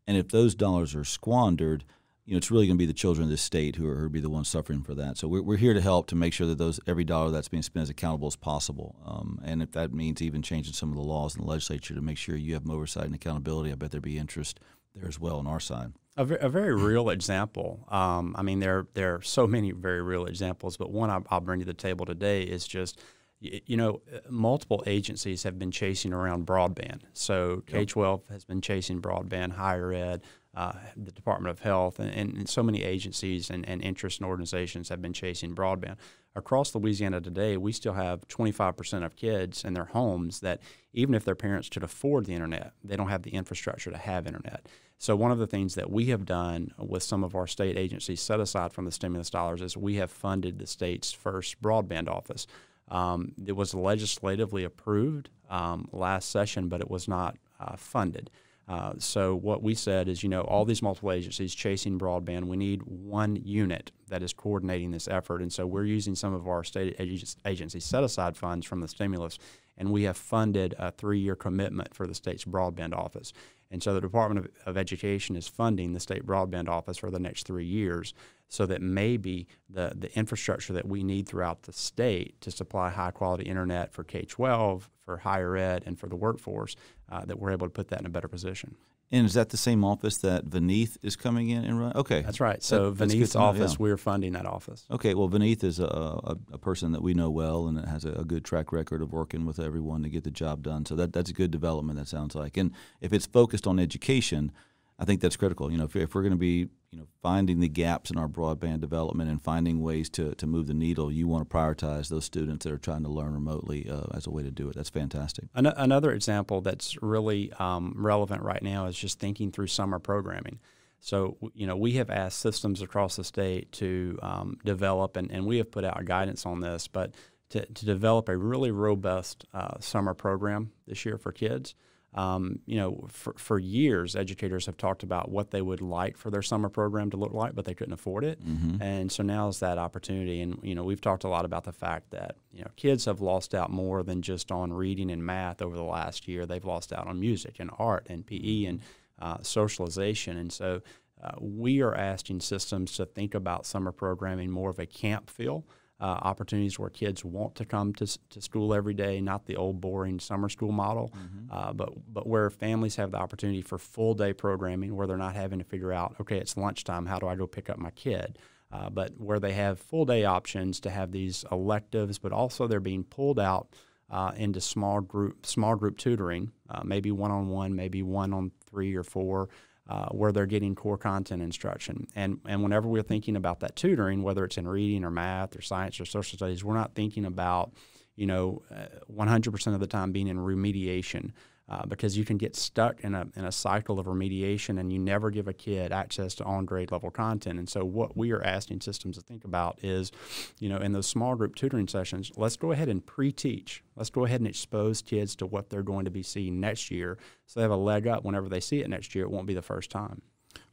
And 0.06 0.16
if 0.16 0.28
those 0.28 0.54
dollars 0.54 0.94
are 0.94 1.04
squandered, 1.04 1.84
you 2.24 2.34
know, 2.34 2.38
it's 2.38 2.50
really 2.52 2.68
going 2.68 2.76
to 2.76 2.82
be 2.82 2.86
the 2.86 2.92
children 2.92 3.24
of 3.24 3.30
this 3.30 3.42
state 3.42 3.74
who 3.74 3.88
are, 3.88 3.96
who 3.96 4.08
be 4.08 4.20
the 4.20 4.30
ones 4.30 4.48
suffering 4.48 4.84
for 4.84 4.94
that. 4.94 5.18
So 5.18 5.26
we're, 5.26 5.42
we're 5.42 5.56
here 5.56 5.74
to 5.74 5.80
help 5.80 6.06
to 6.08 6.14
make 6.14 6.32
sure 6.32 6.46
that 6.46 6.58
those 6.58 6.78
every 6.86 7.02
dollar 7.02 7.32
that's 7.32 7.48
being 7.48 7.64
spent 7.64 7.84
is 7.84 7.90
accountable 7.90 8.28
as 8.28 8.36
possible. 8.36 8.94
Um, 9.04 9.40
and 9.44 9.60
if 9.60 9.72
that 9.72 9.92
means 9.92 10.22
even 10.22 10.40
changing 10.40 10.74
some 10.74 10.90
of 10.90 10.94
the 10.94 11.02
laws 11.02 11.34
in 11.34 11.42
the 11.42 11.48
legislature 11.48 11.94
to 11.94 12.00
make 12.00 12.18
sure 12.18 12.36
you 12.36 12.54
have 12.54 12.70
oversight 12.70 13.06
and 13.06 13.14
accountability, 13.16 13.72
I 13.72 13.74
bet 13.74 13.90
there'd 13.90 14.04
be 14.04 14.18
interest 14.18 14.60
there 14.94 15.08
as 15.08 15.18
well 15.18 15.38
on 15.38 15.48
our 15.48 15.58
side. 15.58 15.92
A, 16.20 16.24
a 16.46 16.48
very 16.50 16.74
real 16.74 17.08
example. 17.08 17.86
Um, 17.88 18.34
I 18.36 18.42
mean, 18.42 18.60
there 18.60 18.86
there 18.92 19.14
are 19.14 19.22
so 19.22 19.46
many 19.46 19.70
very 19.72 20.02
real 20.02 20.26
examples, 20.26 20.76
but 20.76 20.92
one 20.92 21.08
I, 21.08 21.18
will 21.18 21.40
bring 21.40 21.60
to 21.60 21.66
the 21.66 21.72
table 21.72 22.04
today 22.04 22.42
is 22.42 22.66
just 22.66 23.00
you 23.40 23.76
know, 23.78 24.02
multiple 24.28 24.84
agencies 24.86 25.44
have 25.44 25.58
been 25.58 25.70
chasing 25.70 26.12
around 26.12 26.44
broadband. 26.44 27.00
So 27.14 27.62
K 27.66 27.86
12 27.86 28.28
has 28.28 28.44
been 28.44 28.60
chasing 28.60 29.00
broadband, 29.00 29.52
higher 29.52 29.94
ed, 29.94 30.22
uh, 30.54 30.74
the 30.94 31.10
Department 31.10 31.50
of 31.50 31.60
Health, 31.60 32.00
and, 32.00 32.12
and, 32.12 32.48
so 32.50 32.62
many 32.62 32.82
agencies 32.82 33.48
and, 33.48 33.66
and 33.66 33.80
interest 33.80 34.20
and 34.20 34.28
organizations 34.28 34.90
have 34.90 35.00
been 35.00 35.14
chasing 35.14 35.54
broadband. 35.54 35.96
Across 36.34 36.74
Louisiana 36.74 37.22
today, 37.22 37.56
we 37.56 37.72
still 37.72 37.94
have 37.94 38.28
25% 38.28 39.06
of 39.06 39.16
kids 39.16 39.64
in 39.64 39.72
their 39.72 39.86
homes 39.86 40.40
that, 40.40 40.60
even 40.92 41.14
if 41.14 41.24
their 41.24 41.34
parents 41.34 41.70
could 41.70 41.82
afford 41.82 42.26
the 42.26 42.34
internet, 42.34 42.74
they 42.84 42.96
don't 42.96 43.08
have 43.08 43.22
the 43.22 43.30
infrastructure 43.30 43.90
to 43.90 43.96
have 43.96 44.26
internet. 44.26 44.66
So, 45.00 45.16
one 45.16 45.32
of 45.32 45.38
the 45.38 45.46
things 45.46 45.76
that 45.76 45.90
we 45.90 46.06
have 46.06 46.26
done 46.26 46.74
with 46.76 47.02
some 47.02 47.24
of 47.24 47.34
our 47.34 47.46
state 47.46 47.78
agencies 47.78 48.20
set 48.20 48.38
aside 48.38 48.70
from 48.74 48.84
the 48.84 48.92
stimulus 48.92 49.30
dollars 49.30 49.62
is 49.62 49.74
we 49.74 49.94
have 49.94 50.10
funded 50.10 50.58
the 50.58 50.66
state's 50.66 51.10
first 51.10 51.62
broadband 51.62 52.06
office. 52.06 52.46
Um, 52.88 53.32
it 53.46 53.52
was 53.52 53.72
legislatively 53.72 54.62
approved 54.62 55.30
um, 55.48 55.88
last 55.90 56.30
session, 56.30 56.68
but 56.68 56.82
it 56.82 56.90
was 56.90 57.08
not 57.08 57.38
uh, 57.58 57.76
funded. 57.76 58.28
Uh, 58.68 58.92
so 58.98 59.34
what 59.34 59.62
we 59.62 59.74
said 59.74 60.06
is, 60.06 60.22
you 60.22 60.28
know, 60.28 60.42
all 60.42 60.66
these 60.66 60.82
multiple 60.82 61.12
agencies 61.12 61.54
chasing 61.54 61.98
broadband, 61.98 62.44
we 62.44 62.58
need 62.58 62.82
one 62.82 63.36
unit 63.36 63.90
that 64.08 64.22
is 64.22 64.34
coordinating 64.34 64.90
this 64.90 65.08
effort. 65.08 65.40
And 65.40 65.50
so 65.50 65.66
we're 65.66 65.86
using 65.86 66.14
some 66.14 66.34
of 66.34 66.46
our 66.46 66.62
state 66.62 66.94
agency 66.98 67.80
set 67.80 68.04
aside 68.04 68.36
funds 68.36 68.66
from 68.66 68.80
the 68.80 68.88
stimulus, 68.88 69.38
and 69.80 69.90
we 69.90 70.02
have 70.02 70.16
funded 70.16 70.74
a 70.78 70.92
three-year 70.92 71.34
commitment 71.34 71.94
for 71.94 72.06
the 72.06 72.14
state's 72.14 72.44
broadband 72.44 72.94
office. 72.94 73.32
And 73.70 73.82
so 73.82 73.94
the 73.94 74.00
Department 74.00 74.46
of, 74.46 74.50
of 74.66 74.76
Education 74.76 75.36
is 75.36 75.48
funding 75.48 75.94
the 75.94 76.00
state 76.00 76.26
broadband 76.26 76.68
office 76.68 76.98
for 76.98 77.10
the 77.10 77.18
next 77.18 77.46
three 77.46 77.64
years 77.64 78.12
so 78.46 78.66
that 78.66 78.82
maybe 78.82 79.46
the, 79.70 79.92
the 79.96 80.14
infrastructure 80.18 80.74
that 80.74 80.86
we 80.86 81.02
need 81.02 81.26
throughout 81.26 81.62
the 81.62 81.72
state 81.72 82.38
to 82.42 82.50
supply 82.50 82.90
high 82.90 83.10
quality 83.10 83.44
internet 83.44 83.92
for 83.92 84.04
K 84.04 84.22
12, 84.22 84.90
for 84.98 85.16
higher 85.16 85.56
ed, 85.56 85.82
and 85.86 85.98
for 85.98 86.08
the 86.08 86.16
workforce, 86.16 86.76
uh, 87.10 87.24
that 87.24 87.38
we're 87.38 87.52
able 87.52 87.66
to 87.66 87.72
put 87.72 87.88
that 87.88 88.00
in 88.00 88.06
a 88.06 88.10
better 88.10 88.28
position. 88.28 88.76
And 89.12 89.26
is 89.26 89.34
that 89.34 89.48
the 89.48 89.56
same 89.56 89.84
office 89.84 90.18
that 90.18 90.44
Veneeth 90.44 90.96
is 91.02 91.16
coming 91.16 91.48
in 91.48 91.64
and 91.64 91.80
run? 91.80 91.92
Okay, 91.96 92.22
that's 92.22 92.38
right. 92.38 92.62
So 92.62 92.90
that, 92.90 93.08
Veneeth's 93.08 93.34
office, 93.34 93.76
we're 93.76 93.96
funding 93.96 94.34
that 94.34 94.46
office. 94.46 94.86
Okay, 94.88 95.14
well, 95.14 95.28
Veneeth 95.28 95.64
is 95.64 95.80
a, 95.80 95.84
a, 95.84 96.36
a, 96.52 96.58
person 96.58 96.92
that 96.92 97.02
we 97.02 97.12
know 97.12 97.28
well 97.28 97.66
and 97.66 97.84
has 97.86 98.04
a, 98.04 98.12
a, 98.12 98.24
good 98.24 98.44
track 98.44 98.70
record 98.70 99.02
of 99.02 99.12
working 99.12 99.46
with 99.46 99.58
everyone 99.58 100.04
to 100.04 100.08
get 100.08 100.22
the 100.22 100.30
job 100.30 100.62
done. 100.62 100.86
So 100.86 100.94
that 100.94 101.12
that's 101.12 101.30
a 101.30 101.32
good 101.32 101.50
development. 101.50 101.98
That 101.98 102.06
sounds 102.06 102.36
like, 102.36 102.56
and 102.56 102.70
if 103.00 103.12
it's 103.12 103.26
focused 103.26 103.66
on 103.66 103.80
education, 103.80 104.52
I 105.00 105.06
think 105.06 105.22
that's 105.22 105.36
critical. 105.36 105.72
You 105.72 105.78
know, 105.78 105.84
if, 105.84 105.96
if 105.96 106.14
we're 106.14 106.22
going 106.22 106.32
to 106.32 106.38
be 106.38 106.68
you 106.90 106.98
know 106.98 107.06
finding 107.22 107.60
the 107.60 107.68
gaps 107.68 108.10
in 108.10 108.18
our 108.18 108.28
broadband 108.28 108.80
development 108.80 109.30
and 109.30 109.42
finding 109.42 109.80
ways 109.80 110.10
to, 110.10 110.34
to 110.34 110.46
move 110.46 110.66
the 110.66 110.74
needle, 110.74 111.10
you 111.10 111.26
want 111.26 111.48
to 111.48 111.56
prioritize 111.56 112.08
those 112.08 112.26
students 112.26 112.64
that 112.64 112.72
are 112.72 112.78
trying 112.78 113.02
to 113.04 113.08
learn 113.08 113.32
remotely 113.32 113.88
uh, 113.88 114.06
as 114.14 114.26
a 114.26 114.30
way 114.30 114.42
to 114.42 114.50
do 114.50 114.68
it. 114.68 114.76
That's 114.76 114.90
fantastic. 114.90 115.46
An- 115.54 115.66
another 115.66 116.12
example 116.12 116.60
that's 116.60 117.02
really 117.02 117.50
um, 117.58 117.94
relevant 117.96 118.42
right 118.42 118.62
now 118.62 118.86
is 118.86 118.96
just 118.96 119.18
thinking 119.18 119.50
through 119.50 119.68
summer 119.68 119.98
programming. 119.98 120.60
So, 121.00 121.38
you 121.54 121.66
know, 121.66 121.76
we 121.76 121.92
have 121.92 122.10
asked 122.10 122.40
systems 122.40 122.82
across 122.82 123.16
the 123.16 123.24
state 123.24 123.72
to 123.72 124.18
um, 124.22 124.58
develop, 124.66 125.16
and, 125.16 125.30
and 125.30 125.46
we 125.46 125.56
have 125.56 125.70
put 125.70 125.82
out 125.82 126.04
guidance 126.04 126.44
on 126.44 126.60
this, 126.60 126.88
but 126.88 127.14
to, 127.50 127.64
to 127.64 127.86
develop 127.86 128.28
a 128.28 128.36
really 128.36 128.70
robust 128.70 129.46
uh, 129.54 129.80
summer 129.80 130.12
program 130.12 130.72
this 130.86 131.06
year 131.06 131.16
for 131.16 131.32
kids. 131.32 131.74
Um, 132.12 132.58
you 132.66 132.76
know, 132.76 133.06
for, 133.08 133.34
for 133.38 133.58
years, 133.58 134.16
educators 134.16 134.66
have 134.66 134.76
talked 134.76 135.04
about 135.04 135.30
what 135.30 135.52
they 135.52 135.62
would 135.62 135.80
like 135.80 136.16
for 136.16 136.28
their 136.28 136.42
summer 136.42 136.68
program 136.68 137.10
to 137.10 137.16
look 137.16 137.32
like, 137.32 137.54
but 137.54 137.66
they 137.66 137.74
couldn't 137.74 137.92
afford 137.92 138.24
it. 138.24 138.44
Mm-hmm. 138.44 138.82
And 138.82 139.12
so 139.12 139.22
now 139.22 139.46
is 139.46 139.60
that 139.60 139.78
opportunity. 139.78 140.40
And, 140.40 140.58
you 140.62 140.74
know, 140.74 140.82
we've 140.82 141.00
talked 141.00 141.22
a 141.22 141.28
lot 141.28 141.44
about 141.44 141.62
the 141.62 141.72
fact 141.72 142.10
that, 142.10 142.36
you 142.52 142.62
know, 142.62 142.70
kids 142.74 143.04
have 143.04 143.20
lost 143.20 143.54
out 143.54 143.70
more 143.70 144.02
than 144.02 144.22
just 144.22 144.50
on 144.50 144.72
reading 144.72 145.08
and 145.10 145.24
math 145.24 145.62
over 145.62 145.76
the 145.76 145.84
last 145.84 146.26
year. 146.26 146.46
They've 146.46 146.64
lost 146.64 146.92
out 146.92 147.06
on 147.06 147.20
music 147.20 147.60
and 147.60 147.70
art 147.78 148.08
and 148.10 148.26
PE 148.26 148.64
and 148.64 148.80
uh, 149.20 149.38
socialization. 149.42 150.36
And 150.36 150.52
so 150.52 150.82
uh, 151.22 151.32
we 151.38 151.80
are 151.80 151.94
asking 151.94 152.40
systems 152.40 152.96
to 152.96 153.06
think 153.06 153.34
about 153.34 153.66
summer 153.66 153.92
programming 153.92 154.50
more 154.50 154.70
of 154.70 154.80
a 154.80 154.86
camp 154.86 155.30
feel 155.30 155.64
uh, 156.00 156.04
opportunities 156.22 156.78
where 156.78 156.90
kids 156.90 157.24
want 157.24 157.54
to 157.56 157.64
come 157.64 157.92
to, 157.94 158.06
to 158.30 158.40
school 158.40 158.72
every 158.72 158.94
day, 158.94 159.20
not 159.20 159.46
the 159.46 159.56
old 159.56 159.80
boring 159.80 160.18
summer 160.18 160.48
school 160.48 160.72
model, 160.72 161.12
mm-hmm. 161.14 161.52
uh, 161.52 161.72
but 161.72 161.90
but 162.12 162.26
where 162.26 162.48
families 162.48 162.96
have 162.96 163.10
the 163.10 163.18
opportunity 163.18 163.60
for 163.60 163.78
full 163.78 164.14
day 164.14 164.32
programming, 164.32 164.96
where 164.96 165.06
they're 165.06 165.16
not 165.16 165.34
having 165.34 165.58
to 165.58 165.64
figure 165.64 165.92
out, 165.92 166.16
okay, 166.20 166.38
it's 166.38 166.56
lunchtime, 166.56 167.06
how 167.06 167.18
do 167.18 167.26
I 167.28 167.34
go 167.36 167.46
pick 167.46 167.68
up 167.68 167.78
my 167.78 167.90
kid? 167.90 168.38
Uh, 168.72 168.88
but 168.88 169.12
where 169.18 169.40
they 169.40 169.52
have 169.52 169.78
full 169.78 170.04
day 170.04 170.24
options 170.24 170.80
to 170.80 170.90
have 170.90 171.10
these 171.10 171.44
electives, 171.50 172.18
but 172.18 172.32
also 172.32 172.66
they're 172.66 172.80
being 172.80 173.04
pulled 173.04 173.40
out 173.40 173.68
uh, 174.10 174.32
into 174.36 174.60
small 174.60 175.00
group 175.00 175.44
small 175.44 175.76
group 175.76 175.98
tutoring, 175.98 176.50
uh, 176.70 176.82
maybe 176.84 177.10
one 177.10 177.30
on 177.30 177.48
one, 177.48 177.74
maybe 177.74 178.02
one 178.02 178.32
on 178.32 178.52
three 178.68 178.94
or 178.94 179.02
four 179.02 179.48
uh, 179.90 180.06
where 180.10 180.30
they're 180.30 180.46
getting 180.46 180.76
core 180.76 180.96
content 180.96 181.42
instruction. 181.42 182.06
And, 182.14 182.38
and 182.46 182.62
whenever 182.62 182.86
we're 182.86 183.02
thinking 183.02 183.34
about 183.34 183.58
that 183.60 183.74
tutoring, 183.74 184.22
whether 184.22 184.44
it's 184.44 184.56
in 184.56 184.68
reading 184.68 185.04
or 185.04 185.10
math 185.10 185.56
or 185.56 185.62
science 185.62 186.00
or 186.00 186.04
social 186.04 186.36
studies, 186.36 186.62
we're 186.62 186.74
not 186.74 186.94
thinking 186.94 187.24
about, 187.24 187.72
you 188.14 188.26
know, 188.26 188.62
uh, 188.70 188.86
100% 189.12 189.74
of 189.74 189.80
the 189.80 189.88
time 189.88 190.12
being 190.12 190.28
in 190.28 190.38
remediation 190.38 191.32
uh, 191.70 191.86
because 191.86 192.18
you 192.18 192.24
can 192.24 192.36
get 192.36 192.56
stuck 192.56 193.00
in 193.02 193.14
a, 193.14 193.26
in 193.36 193.44
a 193.44 193.52
cycle 193.52 194.00
of 194.00 194.06
remediation 194.06 194.80
and 194.80 194.92
you 194.92 194.98
never 194.98 195.30
give 195.30 195.46
a 195.46 195.52
kid 195.52 195.92
access 195.92 196.34
to 196.34 196.44
on 196.44 196.64
grade 196.64 196.90
level 196.90 197.10
content. 197.10 197.58
And 197.58 197.68
so, 197.68 197.84
what 197.84 198.16
we 198.16 198.32
are 198.32 198.42
asking 198.42 198.80
systems 198.80 199.16
to 199.16 199.22
think 199.22 199.44
about 199.44 199.78
is, 199.82 200.10
you 200.58 200.68
know, 200.68 200.78
in 200.78 200.92
those 200.92 201.06
small 201.06 201.36
group 201.36 201.54
tutoring 201.54 201.86
sessions, 201.86 202.32
let's 202.36 202.56
go 202.56 202.72
ahead 202.72 202.88
and 202.88 203.04
pre 203.06 203.30
teach. 203.30 203.84
Let's 203.94 204.10
go 204.10 204.24
ahead 204.24 204.40
and 204.40 204.48
expose 204.48 205.00
kids 205.00 205.36
to 205.36 205.46
what 205.46 205.70
they're 205.70 205.82
going 205.82 206.06
to 206.06 206.10
be 206.10 206.22
seeing 206.22 206.58
next 206.58 206.90
year 206.90 207.18
so 207.46 207.60
they 207.60 207.62
have 207.62 207.70
a 207.70 207.76
leg 207.76 208.06
up 208.06 208.24
whenever 208.24 208.48
they 208.48 208.60
see 208.60 208.80
it 208.80 208.88
next 208.88 209.14
year. 209.14 209.24
It 209.24 209.30
won't 209.30 209.46
be 209.46 209.54
the 209.54 209.62
first 209.62 209.90
time. 209.90 210.22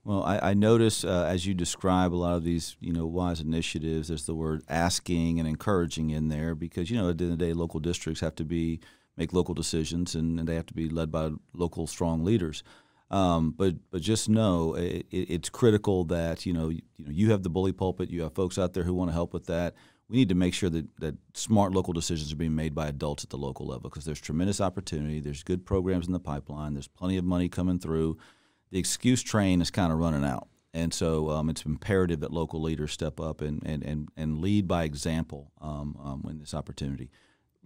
Well, 0.03 0.23
I, 0.23 0.39
I 0.39 0.53
notice 0.53 1.03
uh, 1.03 1.25
as 1.27 1.45
you 1.45 1.53
describe 1.53 2.13
a 2.13 2.15
lot 2.15 2.35
of 2.35 2.43
these, 2.45 2.77
you 2.79 2.93
know, 2.93 3.05
wise 3.05 3.41
initiatives, 3.41 4.07
there's 4.07 4.25
the 4.25 4.33
word 4.33 4.63
asking 4.69 5.37
and 5.37 5.47
encouraging 5.47 6.11
in 6.11 6.29
there 6.29 6.55
because, 6.55 6.89
you 6.89 6.97
know, 6.97 7.09
at 7.09 7.17
the 7.17 7.25
end 7.25 7.33
of 7.33 7.39
the 7.39 7.45
day, 7.45 7.53
local 7.53 7.81
districts 7.81 8.21
have 8.21 8.33
to 8.35 8.45
be 8.45 8.79
make 9.17 9.33
local 9.33 9.53
decisions, 9.53 10.15
and, 10.15 10.39
and 10.39 10.47
they 10.47 10.55
have 10.55 10.65
to 10.67 10.73
be 10.73 10.89
led 10.89 11.11
by 11.11 11.31
local 11.53 11.87
strong 11.87 12.23
leaders. 12.23 12.63
Um, 13.09 13.51
but 13.51 13.75
but 13.89 14.01
just 14.01 14.27
know 14.27 14.75
it, 14.75 15.05
it's 15.11 15.49
critical 15.49 16.03
that 16.05 16.45
you 16.45 16.53
know 16.53 16.69
you, 16.69 16.81
you, 16.97 17.05
know 17.05 17.11
you 17.11 17.31
have 17.31 17.43
the 17.43 17.49
bully 17.49 17.71
pulpit. 17.71 18.09
You 18.09 18.23
have 18.23 18.33
folks 18.33 18.57
out 18.57 18.73
there 18.73 18.83
who 18.83 18.93
want 18.93 19.09
to 19.09 19.13
help 19.13 19.33
with 19.33 19.45
that. 19.45 19.75
We 20.09 20.17
need 20.17 20.29
to 20.29 20.35
make 20.35 20.53
sure 20.53 20.69
that, 20.69 20.85
that 20.99 21.15
smart 21.33 21.73
local 21.73 21.91
decisions 21.91 22.31
are 22.31 22.37
being 22.37 22.55
made 22.55 22.73
by 22.73 22.87
adults 22.87 23.25
at 23.25 23.29
the 23.29 23.37
local 23.37 23.67
level 23.67 23.89
because 23.89 24.05
there's 24.05 24.21
tremendous 24.21 24.61
opportunity. 24.61 25.19
There's 25.19 25.43
good 25.43 25.65
programs 25.65 26.07
in 26.07 26.13
the 26.13 26.19
pipeline. 26.19 26.73
There's 26.73 26.87
plenty 26.87 27.17
of 27.17 27.25
money 27.25 27.49
coming 27.49 27.77
through. 27.77 28.17
The 28.71 28.79
excuse 28.79 29.21
train 29.21 29.61
is 29.61 29.69
kind 29.69 29.91
of 29.91 29.99
running 29.99 30.23
out. 30.23 30.47
And 30.73 30.93
so 30.93 31.29
um, 31.31 31.49
it's 31.49 31.65
imperative 31.65 32.21
that 32.21 32.31
local 32.31 32.61
leaders 32.61 32.93
step 32.93 33.19
up 33.19 33.41
and, 33.41 33.61
and, 33.65 33.83
and, 33.83 34.09
and 34.15 34.39
lead 34.39 34.65
by 34.65 34.83
example 34.83 35.51
um, 35.59 35.97
um, 36.01 36.21
when 36.21 36.39
this 36.39 36.53
opportunity 36.53 37.09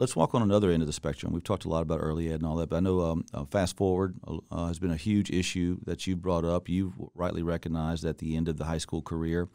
let's 0.01 0.15
walk 0.15 0.33
on 0.33 0.41
another 0.41 0.71
end 0.71 0.81
of 0.81 0.87
the 0.87 0.93
spectrum. 0.93 1.31
We've 1.31 1.43
talked 1.43 1.63
a 1.63 1.69
lot 1.69 1.83
about 1.83 1.99
early 1.99 2.29
ed 2.29 2.37
and 2.41 2.45
all 2.47 2.55
that, 2.55 2.69
but 2.69 2.77
I 2.77 2.79
know 2.79 3.01
um, 3.01 3.23
uh, 3.35 3.45
fast 3.45 3.77
forward 3.77 4.15
uh, 4.49 4.65
has 4.65 4.79
been 4.79 4.89
a 4.89 4.97
huge 4.97 5.29
issue 5.29 5.77
that 5.85 6.07
you 6.07 6.15
brought 6.15 6.43
up. 6.43 6.67
You've 6.67 6.95
rightly 7.13 7.43
recognized 7.43 8.03
at 8.03 8.17
the 8.17 8.35
end 8.35 8.49
of 8.49 8.57
the 8.57 8.65
high 8.65 8.79
school 8.79 9.03
career, 9.03 9.47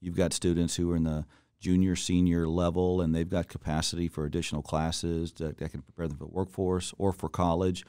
you've 0.00 0.16
got 0.16 0.32
students 0.32 0.76
who 0.76 0.90
are 0.90 0.96
in 0.96 1.04
the 1.04 1.26
junior, 1.60 1.96
senior 1.96 2.48
level, 2.48 3.02
and 3.02 3.14
they've 3.14 3.28
got 3.28 3.48
capacity 3.48 4.08
for 4.08 4.24
additional 4.24 4.62
classes 4.62 5.32
that, 5.32 5.58
that 5.58 5.72
can 5.72 5.82
prepare 5.82 6.08
them 6.08 6.16
for 6.16 6.24
the 6.24 6.30
workforce 6.30 6.94
or 6.96 7.12
for 7.12 7.28
college. 7.28 7.84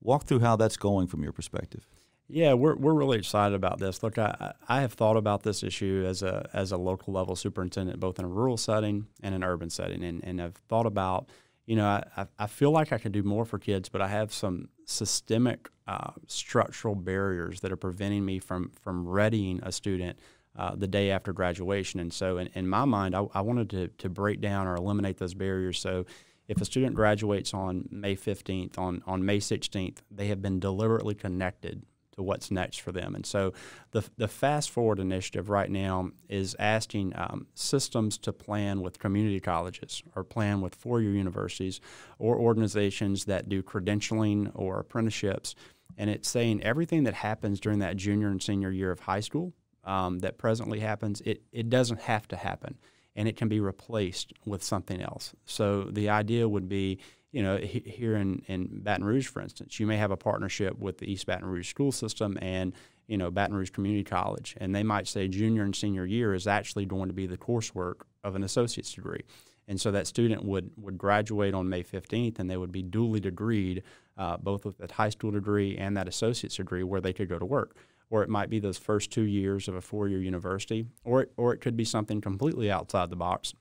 Walk 0.00 0.24
through 0.24 0.40
how 0.40 0.56
that's 0.56 0.76
going 0.76 1.06
from 1.06 1.22
your 1.22 1.30
perspective. 1.30 1.86
Yeah, 2.26 2.54
we're, 2.54 2.74
we're 2.74 2.94
really 2.94 3.18
excited 3.18 3.54
about 3.54 3.78
this. 3.78 4.02
Look, 4.02 4.18
I, 4.18 4.54
I 4.68 4.80
have 4.80 4.94
thought 4.94 5.16
about 5.16 5.44
this 5.44 5.62
issue 5.62 6.04
as 6.08 6.24
a 6.24 6.48
as 6.52 6.72
a 6.72 6.76
local 6.76 7.12
level 7.12 7.36
superintendent, 7.36 8.00
both 8.00 8.18
in 8.18 8.24
a 8.24 8.28
rural 8.28 8.56
setting 8.56 9.06
and 9.22 9.32
an 9.32 9.44
urban 9.44 9.70
setting, 9.70 10.02
and, 10.02 10.24
and 10.24 10.42
I've 10.42 10.56
thought 10.68 10.86
about, 10.86 11.28
you 11.66 11.76
know, 11.76 11.86
I, 11.86 12.26
I 12.38 12.46
feel 12.46 12.70
like 12.70 12.92
I 12.92 12.98
can 12.98 13.12
do 13.12 13.22
more 13.22 13.44
for 13.44 13.58
kids, 13.58 13.88
but 13.88 14.00
I 14.00 14.08
have 14.08 14.32
some 14.32 14.68
systemic 14.84 15.68
uh, 15.86 16.10
structural 16.26 16.94
barriers 16.94 17.60
that 17.60 17.72
are 17.72 17.76
preventing 17.76 18.24
me 18.24 18.38
from 18.38 18.70
from 18.82 19.06
readying 19.06 19.60
a 19.62 19.72
student 19.72 20.18
uh, 20.56 20.74
the 20.74 20.86
day 20.86 21.10
after 21.10 21.32
graduation. 21.32 22.00
And 22.00 22.12
so, 22.12 22.38
in, 22.38 22.48
in 22.54 22.68
my 22.68 22.84
mind, 22.84 23.14
I, 23.14 23.26
I 23.34 23.40
wanted 23.42 23.70
to 23.70 23.88
to 23.88 24.08
break 24.08 24.40
down 24.40 24.66
or 24.66 24.74
eliminate 24.76 25.18
those 25.18 25.34
barriers. 25.34 25.78
So 25.78 26.04
if 26.48 26.60
a 26.60 26.64
student 26.64 26.94
graduates 26.94 27.54
on 27.54 27.88
May 27.90 28.16
15th, 28.16 28.76
on, 28.76 29.02
on 29.06 29.24
May 29.24 29.38
16th, 29.38 29.98
they 30.10 30.26
have 30.26 30.42
been 30.42 30.60
deliberately 30.60 31.14
connected 31.14 31.82
to 32.12 32.22
what's 32.22 32.50
next 32.50 32.80
for 32.80 32.92
them. 32.92 33.14
And 33.14 33.24
so 33.26 33.52
the, 33.90 34.04
the 34.16 34.28
Fast 34.28 34.70
Forward 34.70 34.98
initiative 34.98 35.48
right 35.48 35.70
now 35.70 36.10
is 36.28 36.54
asking 36.58 37.12
um, 37.16 37.46
systems 37.54 38.18
to 38.18 38.32
plan 38.32 38.80
with 38.82 38.98
community 38.98 39.40
colleges 39.40 40.02
or 40.14 40.24
plan 40.24 40.60
with 40.60 40.74
four 40.74 41.00
year 41.00 41.12
universities 41.12 41.80
or 42.18 42.36
organizations 42.36 43.24
that 43.24 43.48
do 43.48 43.62
credentialing 43.62 44.50
or 44.54 44.78
apprenticeships. 44.78 45.54
And 45.96 46.08
it's 46.08 46.28
saying 46.28 46.62
everything 46.62 47.04
that 47.04 47.14
happens 47.14 47.60
during 47.60 47.80
that 47.80 47.96
junior 47.96 48.28
and 48.28 48.42
senior 48.42 48.70
year 48.70 48.90
of 48.90 49.00
high 49.00 49.20
school 49.20 49.52
um, 49.84 50.20
that 50.20 50.38
presently 50.38 50.80
happens, 50.80 51.20
it, 51.22 51.42
it 51.52 51.68
doesn't 51.68 52.02
have 52.02 52.28
to 52.28 52.36
happen. 52.36 52.78
And 53.14 53.28
it 53.28 53.36
can 53.36 53.48
be 53.48 53.60
replaced 53.60 54.32
with 54.46 54.62
something 54.62 55.02
else. 55.02 55.34
So 55.44 55.84
the 55.84 56.08
idea 56.08 56.48
would 56.48 56.66
be 56.66 56.98
you 57.32 57.42
know, 57.42 57.56
here 57.56 58.14
in, 58.16 58.42
in 58.46 58.68
Baton 58.82 59.04
Rouge, 59.04 59.26
for 59.26 59.40
instance, 59.40 59.80
you 59.80 59.86
may 59.86 59.96
have 59.96 60.10
a 60.10 60.16
partnership 60.16 60.78
with 60.78 60.98
the 60.98 61.10
East 61.10 61.26
Baton 61.26 61.46
Rouge 61.46 61.68
school 61.68 61.90
system 61.90 62.38
and, 62.42 62.74
you 63.06 63.16
know, 63.16 63.30
Baton 63.30 63.56
Rouge 63.56 63.70
Community 63.70 64.04
College, 64.04 64.54
and 64.60 64.74
they 64.74 64.82
might 64.82 65.08
say 65.08 65.28
junior 65.28 65.62
and 65.62 65.74
senior 65.74 66.04
year 66.04 66.34
is 66.34 66.46
actually 66.46 66.84
going 66.84 67.08
to 67.08 67.14
be 67.14 67.26
the 67.26 67.38
coursework 67.38 68.02
of 68.22 68.36
an 68.36 68.44
associate's 68.44 68.92
degree. 68.92 69.22
And 69.66 69.80
so 69.80 69.90
that 69.92 70.06
student 70.06 70.44
would, 70.44 70.72
would 70.76 70.98
graduate 70.98 71.54
on 71.54 71.68
May 71.68 71.82
15th 71.82 72.38
and 72.38 72.50
they 72.50 72.56
would 72.56 72.72
be 72.72 72.82
duly 72.82 73.20
degreed, 73.20 73.82
uh, 74.18 74.36
both 74.36 74.66
with 74.66 74.76
that 74.78 74.90
high 74.90 75.08
school 75.08 75.30
degree 75.30 75.78
and 75.78 75.96
that 75.96 76.08
associate's 76.08 76.56
degree 76.56 76.82
where 76.82 77.00
they 77.00 77.14
could 77.14 77.28
go 77.28 77.38
to 77.38 77.46
work. 77.46 77.76
Or 78.10 78.22
it 78.22 78.28
might 78.28 78.50
be 78.50 78.58
those 78.58 78.76
first 78.76 79.10
two 79.10 79.22
years 79.22 79.68
of 79.68 79.74
a 79.74 79.80
four 79.80 80.08
year 80.08 80.20
university, 80.20 80.84
or, 81.02 81.28
or 81.38 81.54
it 81.54 81.62
could 81.62 81.78
be 81.78 81.84
something 81.84 82.20
completely 82.20 82.70
outside 82.70 83.08
the 83.08 83.16
box 83.16 83.54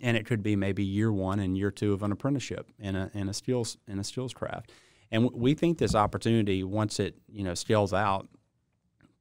and 0.00 0.16
it 0.16 0.26
could 0.26 0.42
be 0.42 0.56
maybe 0.56 0.84
year 0.84 1.12
one 1.12 1.40
and 1.40 1.56
year 1.56 1.70
two 1.70 1.92
of 1.92 2.02
an 2.02 2.12
apprenticeship 2.12 2.70
in 2.78 2.96
a 2.96 3.10
in 3.14 3.28
a 3.28 3.34
skills 3.34 3.76
in 3.86 3.98
a 3.98 4.04
skills 4.04 4.32
craft. 4.32 4.72
And 5.10 5.30
we 5.32 5.54
think 5.54 5.78
this 5.78 5.94
opportunity, 5.94 6.62
once 6.62 7.00
it 7.00 7.16
you 7.28 7.44
know 7.44 7.54
scales 7.54 7.92
out 7.92 8.28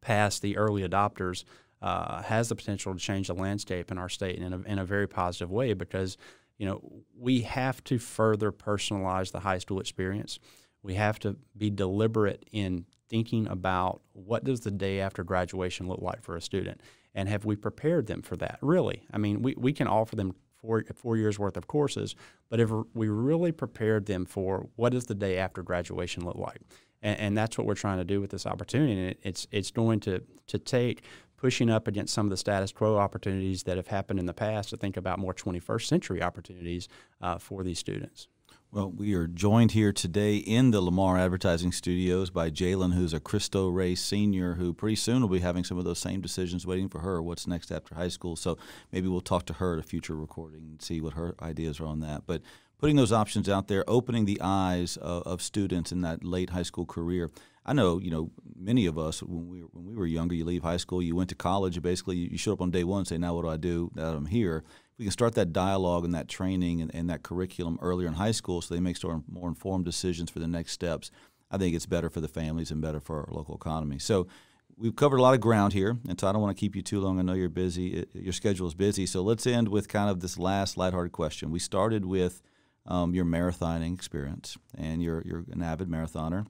past 0.02 0.42
the 0.42 0.58
early 0.58 0.88
adopters, 0.88 1.44
uh, 1.82 2.22
has 2.24 2.50
the 2.50 2.56
potential 2.56 2.94
to 2.94 3.00
change 3.00 3.28
the 3.28 3.34
landscape 3.34 3.92
in 3.92 3.98
our 3.98 4.10
state 4.10 4.40
in 4.40 4.54
a, 4.54 4.60
in 4.62 4.80
a 4.80 4.86
very 4.86 5.08
positive 5.08 5.52
way 5.52 5.74
because 5.74 6.18
you 6.58 6.66
know 6.66 6.82
we 7.18 7.42
have 7.42 7.84
to 7.86 7.98
further 8.00 8.52
personalize 8.52 9.32
the 9.32 9.40
high 9.40 9.60
school 9.60 9.80
experience. 9.80 10.40
We 10.84 10.94
have 10.96 11.20
to 11.20 11.36
be 11.58 11.70
deliberate 11.70 12.48
in 12.52 12.86
thinking 13.10 13.48
about 13.48 14.02
what 14.14 14.44
does 14.44 14.62
the 14.62 14.72
day 14.72 15.00
after 15.00 15.24
graduation 15.24 15.88
look 15.88 16.02
like 16.02 16.22
for 16.22 16.36
a 16.36 16.42
student 16.42 16.82
and 17.16 17.30
have 17.30 17.46
we 17.46 17.56
prepared 17.56 18.08
them 18.08 18.22
for 18.22 18.36
that 18.36 18.60
really 18.62 19.04
i 19.12 19.18
mean 19.18 19.42
we, 19.42 19.56
we 19.58 19.74
can 19.74 19.88
offer 19.88 20.16
them 20.16 20.36
four, 20.68 20.84
four 20.94 21.18
years 21.18 21.40
worth 21.40 21.56
of 21.56 21.68
courses, 21.68 22.16
but 22.50 22.60
if 22.60 22.70
we 22.94 23.08
really 23.08 23.52
prepared 23.52 24.06
them 24.06 24.26
for 24.26 24.68
what 24.76 24.92
does 24.92 25.06
the 25.06 25.16
day 25.16 25.38
after 25.38 25.64
graduation 25.64 26.26
look 26.26 26.38
like, 26.38 26.60
and, 27.02 27.20
and 27.20 27.38
that's 27.38 27.58
what 27.58 27.66
we're 27.66 27.76
trying 27.76 27.98
to 27.98 28.04
do 28.04 28.20
with 28.20 28.32
this 28.32 28.46
opportunity. 28.46 28.92
And 28.92 29.10
it, 29.12 29.20
it's 29.24 29.48
it's 29.52 29.72
going 29.72 30.02
to 30.02 30.22
to 30.48 30.60
take 30.60 31.04
pushing 31.38 31.70
up 31.70 31.88
against 31.88 32.14
some 32.14 32.26
of 32.26 32.30
the 32.32 32.38
status 32.38 32.72
quo 32.72 32.98
opportunities 32.98 33.64
that 33.64 33.78
have 33.78 33.88
happened 33.88 34.20
in 34.20 34.26
the 34.26 34.34
past 34.34 34.70
to 34.70 34.78
think 34.78 34.98
about 34.98 35.20
more 35.20 35.34
21st 35.34 35.86
century 35.86 36.22
opportunities 36.22 36.88
uh, 37.22 37.38
for 37.38 37.64
these 37.64 37.80
students. 37.80 38.28
Well, 38.70 38.92
we 38.92 39.14
are 39.14 39.28
joined 39.28 39.72
here 39.72 39.94
today 39.94 40.36
in 40.36 40.72
the 40.72 40.82
Lamar 40.82 41.18
Advertising 41.18 41.72
Studios 41.72 42.30
by 42.30 42.50
Jalen, 42.50 42.94
who's 42.94 43.14
a 43.14 43.20
Cristo 43.22 43.70
Rey 43.70 43.96
senior, 43.96 44.56
who 44.56 44.74
pretty 44.74 44.98
soon 44.98 45.22
will 45.22 45.30
be 45.30 45.40
having 45.40 45.64
some 45.64 45.78
of 45.78 45.86
those 45.86 46.00
same 46.00 46.20
decisions 46.20 46.68
waiting 46.68 46.90
for 46.90 47.00
her. 47.00 47.22
What's 47.24 47.48
next 47.48 47.72
after 47.72 47.96
high 47.96 48.10
school? 48.10 48.36
So 48.36 48.58
maybe 48.92 49.08
we'll 49.08 49.22
talk 49.22 49.46
to 49.46 49.54
her 49.54 49.78
at 49.78 49.80
a 49.80 49.88
future 49.88 50.18
recording 50.18 50.68
and 50.70 50.82
see 50.82 51.00
what 51.00 51.14
her 51.14 51.34
ideas 51.42 51.80
are 51.80 51.86
on 51.86 52.02
that. 52.02 52.24
But 52.28 52.42
putting 52.78 52.98
those 52.98 53.14
options 53.14 53.48
out 53.48 53.70
there, 53.70 53.86
opening 53.88 54.26
the 54.26 54.42
eyes 54.42 54.98
of, 54.98 55.24
of 55.24 55.42
students 55.42 55.94
in 55.94 56.02
that 56.02 56.26
late 56.26 56.50
high 56.50 56.64
school 56.64 56.86
career. 56.86 57.32
I 57.68 57.74
know, 57.74 58.00
you 58.00 58.10
know, 58.10 58.32
many 58.56 58.86
of 58.86 58.98
us 58.98 59.22
when 59.22 59.48
we 59.48 59.60
when 59.60 59.86
we 59.86 59.96
were 59.96 60.08
younger, 60.08 60.34
you 60.34 60.46
leave 60.46 60.64
high 60.64 60.78
school, 60.78 61.02
you 61.02 61.16
went 61.16 61.30
to 61.30 61.36
college, 61.36 61.82
basically 61.82 62.16
you 62.16 62.38
showed 62.38 62.54
up 62.54 62.62
on 62.62 62.72
day 62.72 62.84
one 62.84 63.00
and 63.00 63.08
say, 63.08 63.18
"Now 63.18 63.36
what 63.36 63.44
do 63.44 63.50
I 63.50 63.58
do? 63.58 63.92
Now 63.96 64.14
I'm 64.14 64.26
here." 64.26 64.64
we 64.98 65.06
can 65.06 65.12
start 65.12 65.36
that 65.36 65.54
dialogue 65.54 66.06
and 66.06 66.14
that 66.16 66.28
training 66.28 66.82
and, 66.82 66.94
and 66.94 67.10
that 67.10 67.24
curriculum 67.24 67.78
earlier 67.82 68.08
in 68.08 68.14
high 68.14 68.32
school 68.32 68.62
so 68.62 68.74
they 68.74 68.80
make 68.80 68.98
sort 68.98 69.16
of 69.16 69.24
more 69.30 69.48
informed 69.48 69.86
decisions 69.86 70.30
for 70.30 70.40
the 70.40 70.48
next 70.48 70.72
steps. 70.72 71.12
I 71.52 71.58
think 71.58 71.76
it's 71.76 71.86
better 71.86 72.10
for 72.10 72.20
the 72.20 72.28
families 72.28 72.72
and 72.72 72.82
better 72.82 73.00
for 73.00 73.20
our 73.20 73.28
local 73.32 73.56
economy. 73.56 74.00
So 74.00 74.28
we've 74.76 74.96
covered 74.96 75.18
a 75.18 75.22
lot 75.22 75.34
of 75.34 75.40
ground 75.40 75.74
here, 75.74 75.98
and 76.10 76.20
so 76.20 76.28
I 76.28 76.32
don't 76.34 76.42
want 76.42 76.56
to 76.56 76.60
keep 76.60 76.76
you 76.76 76.82
too 76.82 77.00
long. 77.00 77.20
I 77.20 77.22
know 77.22 77.34
you're 77.34 77.48
busy. 77.48 78.06
Your 78.14 78.34
schedule 78.34 78.68
is 78.68 78.74
busy. 78.74 79.06
So 79.06 79.22
let's 79.22 79.48
end 79.48 79.70
with 79.70 79.88
kind 79.88 80.10
of 80.10 80.20
this 80.20 80.38
last 80.38 80.78
lighthearted 80.78 81.14
question. 81.14 81.52
We 81.52 81.60
started 81.60 82.04
with 82.04 82.42
um, 82.86 83.14
your 83.14 83.24
marathoning 83.24 83.94
experience, 83.94 84.58
and 84.78 85.02
you're, 85.02 85.22
you're 85.26 85.46
an 85.52 85.62
avid 85.62 85.88
marathoner. 85.88 86.48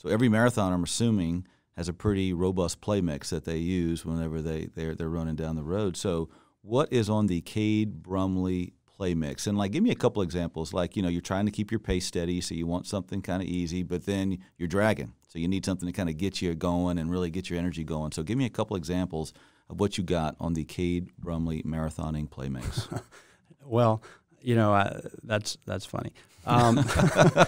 So 0.00 0.08
every 0.08 0.30
marathon, 0.30 0.72
I'm 0.72 0.82
assuming, 0.82 1.46
has 1.76 1.86
a 1.86 1.92
pretty 1.92 2.32
robust 2.32 2.80
play 2.80 3.02
mix 3.02 3.28
that 3.30 3.44
they 3.44 3.58
use 3.58 4.02
whenever 4.02 4.40
they, 4.40 4.70
they're, 4.74 4.94
they're 4.94 5.10
running 5.10 5.36
down 5.36 5.56
the 5.56 5.62
road. 5.62 5.94
So 5.94 6.30
what 6.62 6.90
is 6.90 7.10
on 7.10 7.26
the 7.26 7.42
Cade 7.42 8.02
Brumley 8.02 8.72
play 8.86 9.12
mix? 9.12 9.46
And 9.46 9.58
like, 9.58 9.72
give 9.72 9.82
me 9.82 9.90
a 9.90 9.94
couple 9.94 10.22
examples. 10.22 10.72
Like, 10.72 10.96
you 10.96 11.02
know, 11.02 11.10
you're 11.10 11.20
trying 11.20 11.44
to 11.44 11.52
keep 11.52 11.70
your 11.70 11.80
pace 11.80 12.06
steady, 12.06 12.40
so 12.40 12.54
you 12.54 12.66
want 12.66 12.86
something 12.86 13.20
kind 13.20 13.42
of 13.42 13.48
easy, 13.48 13.82
but 13.82 14.06
then 14.06 14.38
you're 14.56 14.68
dragging, 14.68 15.12
so 15.28 15.38
you 15.38 15.48
need 15.48 15.66
something 15.66 15.86
to 15.86 15.92
kind 15.92 16.08
of 16.08 16.16
get 16.16 16.40
you 16.40 16.54
going 16.54 16.96
and 16.96 17.10
really 17.10 17.28
get 17.28 17.50
your 17.50 17.58
energy 17.58 17.84
going. 17.84 18.12
So, 18.12 18.22
give 18.22 18.38
me 18.38 18.46
a 18.46 18.50
couple 18.50 18.76
examples 18.76 19.34
of 19.68 19.80
what 19.80 19.98
you 19.98 20.04
got 20.04 20.34
on 20.40 20.54
the 20.54 20.64
Cade 20.64 21.10
Brumley 21.18 21.62
marathoning 21.62 22.30
play 22.30 22.48
mix. 22.48 22.88
well, 23.66 24.02
you 24.42 24.54
know, 24.54 24.72
I, 24.72 25.00
that's 25.22 25.58
that's 25.66 25.86
funny. 25.86 26.12
Um, 26.46 26.78
I 26.78 27.46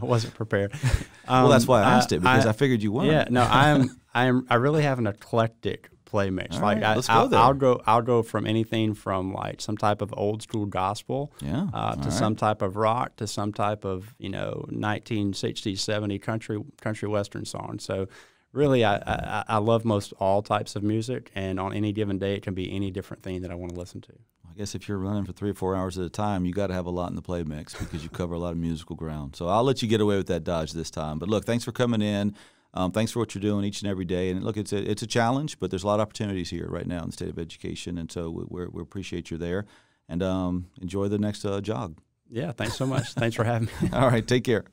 wasn't 0.00 0.32
prepared. 0.34 0.72
Um, 1.26 1.42
well, 1.42 1.48
that's 1.48 1.66
why 1.66 1.82
I 1.82 1.94
asked 1.94 2.12
I, 2.12 2.16
it 2.16 2.18
because 2.20 2.46
I, 2.46 2.50
I 2.50 2.52
figured 2.52 2.84
you 2.84 2.92
would. 2.92 3.08
Yeah, 3.08 3.26
no, 3.28 3.42
I'm 3.50 4.00
I'm 4.14 4.46
I 4.48 4.54
really 4.54 4.84
have 4.84 5.00
an 5.00 5.08
eclectic 5.08 5.90
play 6.08 6.30
mix. 6.30 6.56
All 6.56 6.62
like 6.62 6.76
right, 6.76 6.84
I, 6.84 6.94
let's 6.94 7.08
go 7.08 7.28
there. 7.28 7.38
I'll 7.38 7.54
go 7.54 7.82
I'll 7.86 8.02
go 8.02 8.22
from 8.22 8.46
anything 8.46 8.94
from 8.94 9.32
like 9.32 9.60
some 9.60 9.76
type 9.76 10.00
of 10.00 10.14
old 10.16 10.42
school 10.42 10.66
gospel, 10.66 11.32
yeah, 11.40 11.66
uh, 11.72 11.96
to 11.96 12.02
right. 12.02 12.12
some 12.12 12.34
type 12.36 12.62
of 12.62 12.76
rock, 12.76 13.16
to 13.16 13.26
some 13.26 13.52
type 13.52 13.84
of 13.84 14.14
you 14.18 14.28
know 14.28 14.64
1960s 14.70 15.78
70 15.78 16.18
country 16.18 16.62
country 16.80 17.08
western 17.08 17.44
song. 17.44 17.78
So 17.78 18.06
really, 18.52 18.84
I, 18.84 18.96
I, 18.96 19.44
I 19.48 19.58
love 19.58 19.84
most 19.84 20.12
all 20.18 20.42
types 20.42 20.76
of 20.76 20.82
music, 20.82 21.30
and 21.34 21.60
on 21.60 21.74
any 21.74 21.92
given 21.92 22.18
day, 22.18 22.34
it 22.34 22.42
can 22.42 22.54
be 22.54 22.72
any 22.74 22.90
different 22.90 23.22
thing 23.22 23.42
that 23.42 23.50
I 23.50 23.54
want 23.54 23.74
to 23.74 23.78
listen 23.78 24.00
to. 24.02 24.12
I 24.58 24.62
guess 24.62 24.74
if 24.74 24.88
you're 24.88 24.98
running 24.98 25.24
for 25.24 25.30
three 25.30 25.50
or 25.50 25.54
four 25.54 25.76
hours 25.76 25.98
at 25.98 26.04
a 26.04 26.10
time, 26.10 26.44
you 26.44 26.52
got 26.52 26.66
to 26.66 26.74
have 26.74 26.86
a 26.86 26.90
lot 26.90 27.10
in 27.10 27.14
the 27.14 27.22
play 27.22 27.44
mix 27.44 27.76
because 27.76 28.02
you 28.02 28.10
cover 28.10 28.34
a 28.34 28.40
lot 28.40 28.50
of 28.50 28.58
musical 28.58 28.96
ground. 28.96 29.36
So 29.36 29.46
I'll 29.46 29.62
let 29.62 29.82
you 29.82 29.88
get 29.88 30.00
away 30.00 30.16
with 30.16 30.26
that 30.26 30.42
dodge 30.42 30.72
this 30.72 30.90
time. 30.90 31.20
But 31.20 31.28
look, 31.28 31.44
thanks 31.44 31.64
for 31.64 31.70
coming 31.70 32.02
in. 32.02 32.34
Um, 32.74 32.90
thanks 32.90 33.12
for 33.12 33.20
what 33.20 33.36
you're 33.36 33.40
doing 33.40 33.64
each 33.64 33.82
and 33.82 33.88
every 33.88 34.04
day. 34.04 34.30
And 34.30 34.42
look, 34.42 34.56
it's 34.56 34.72
a, 34.72 34.78
it's 34.78 35.00
a 35.00 35.06
challenge, 35.06 35.60
but 35.60 35.70
there's 35.70 35.84
a 35.84 35.86
lot 35.86 36.00
of 36.00 36.00
opportunities 36.00 36.50
here 36.50 36.66
right 36.68 36.88
now 36.88 37.02
in 37.02 37.06
the 37.06 37.12
state 37.12 37.28
of 37.28 37.38
education. 37.38 37.98
And 37.98 38.10
so 38.10 38.30
we, 38.30 38.66
we 38.66 38.82
appreciate 38.82 39.30
you 39.30 39.38
there. 39.38 39.64
And 40.08 40.24
um, 40.24 40.66
enjoy 40.82 41.06
the 41.06 41.18
next 41.18 41.44
uh, 41.44 41.60
jog. 41.60 41.96
Yeah, 42.28 42.50
thanks 42.50 42.76
so 42.76 42.84
much. 42.84 43.12
thanks 43.12 43.36
for 43.36 43.44
having 43.44 43.68
me. 43.80 43.90
All 43.92 44.08
right, 44.08 44.26
take 44.26 44.42
care. 44.42 44.64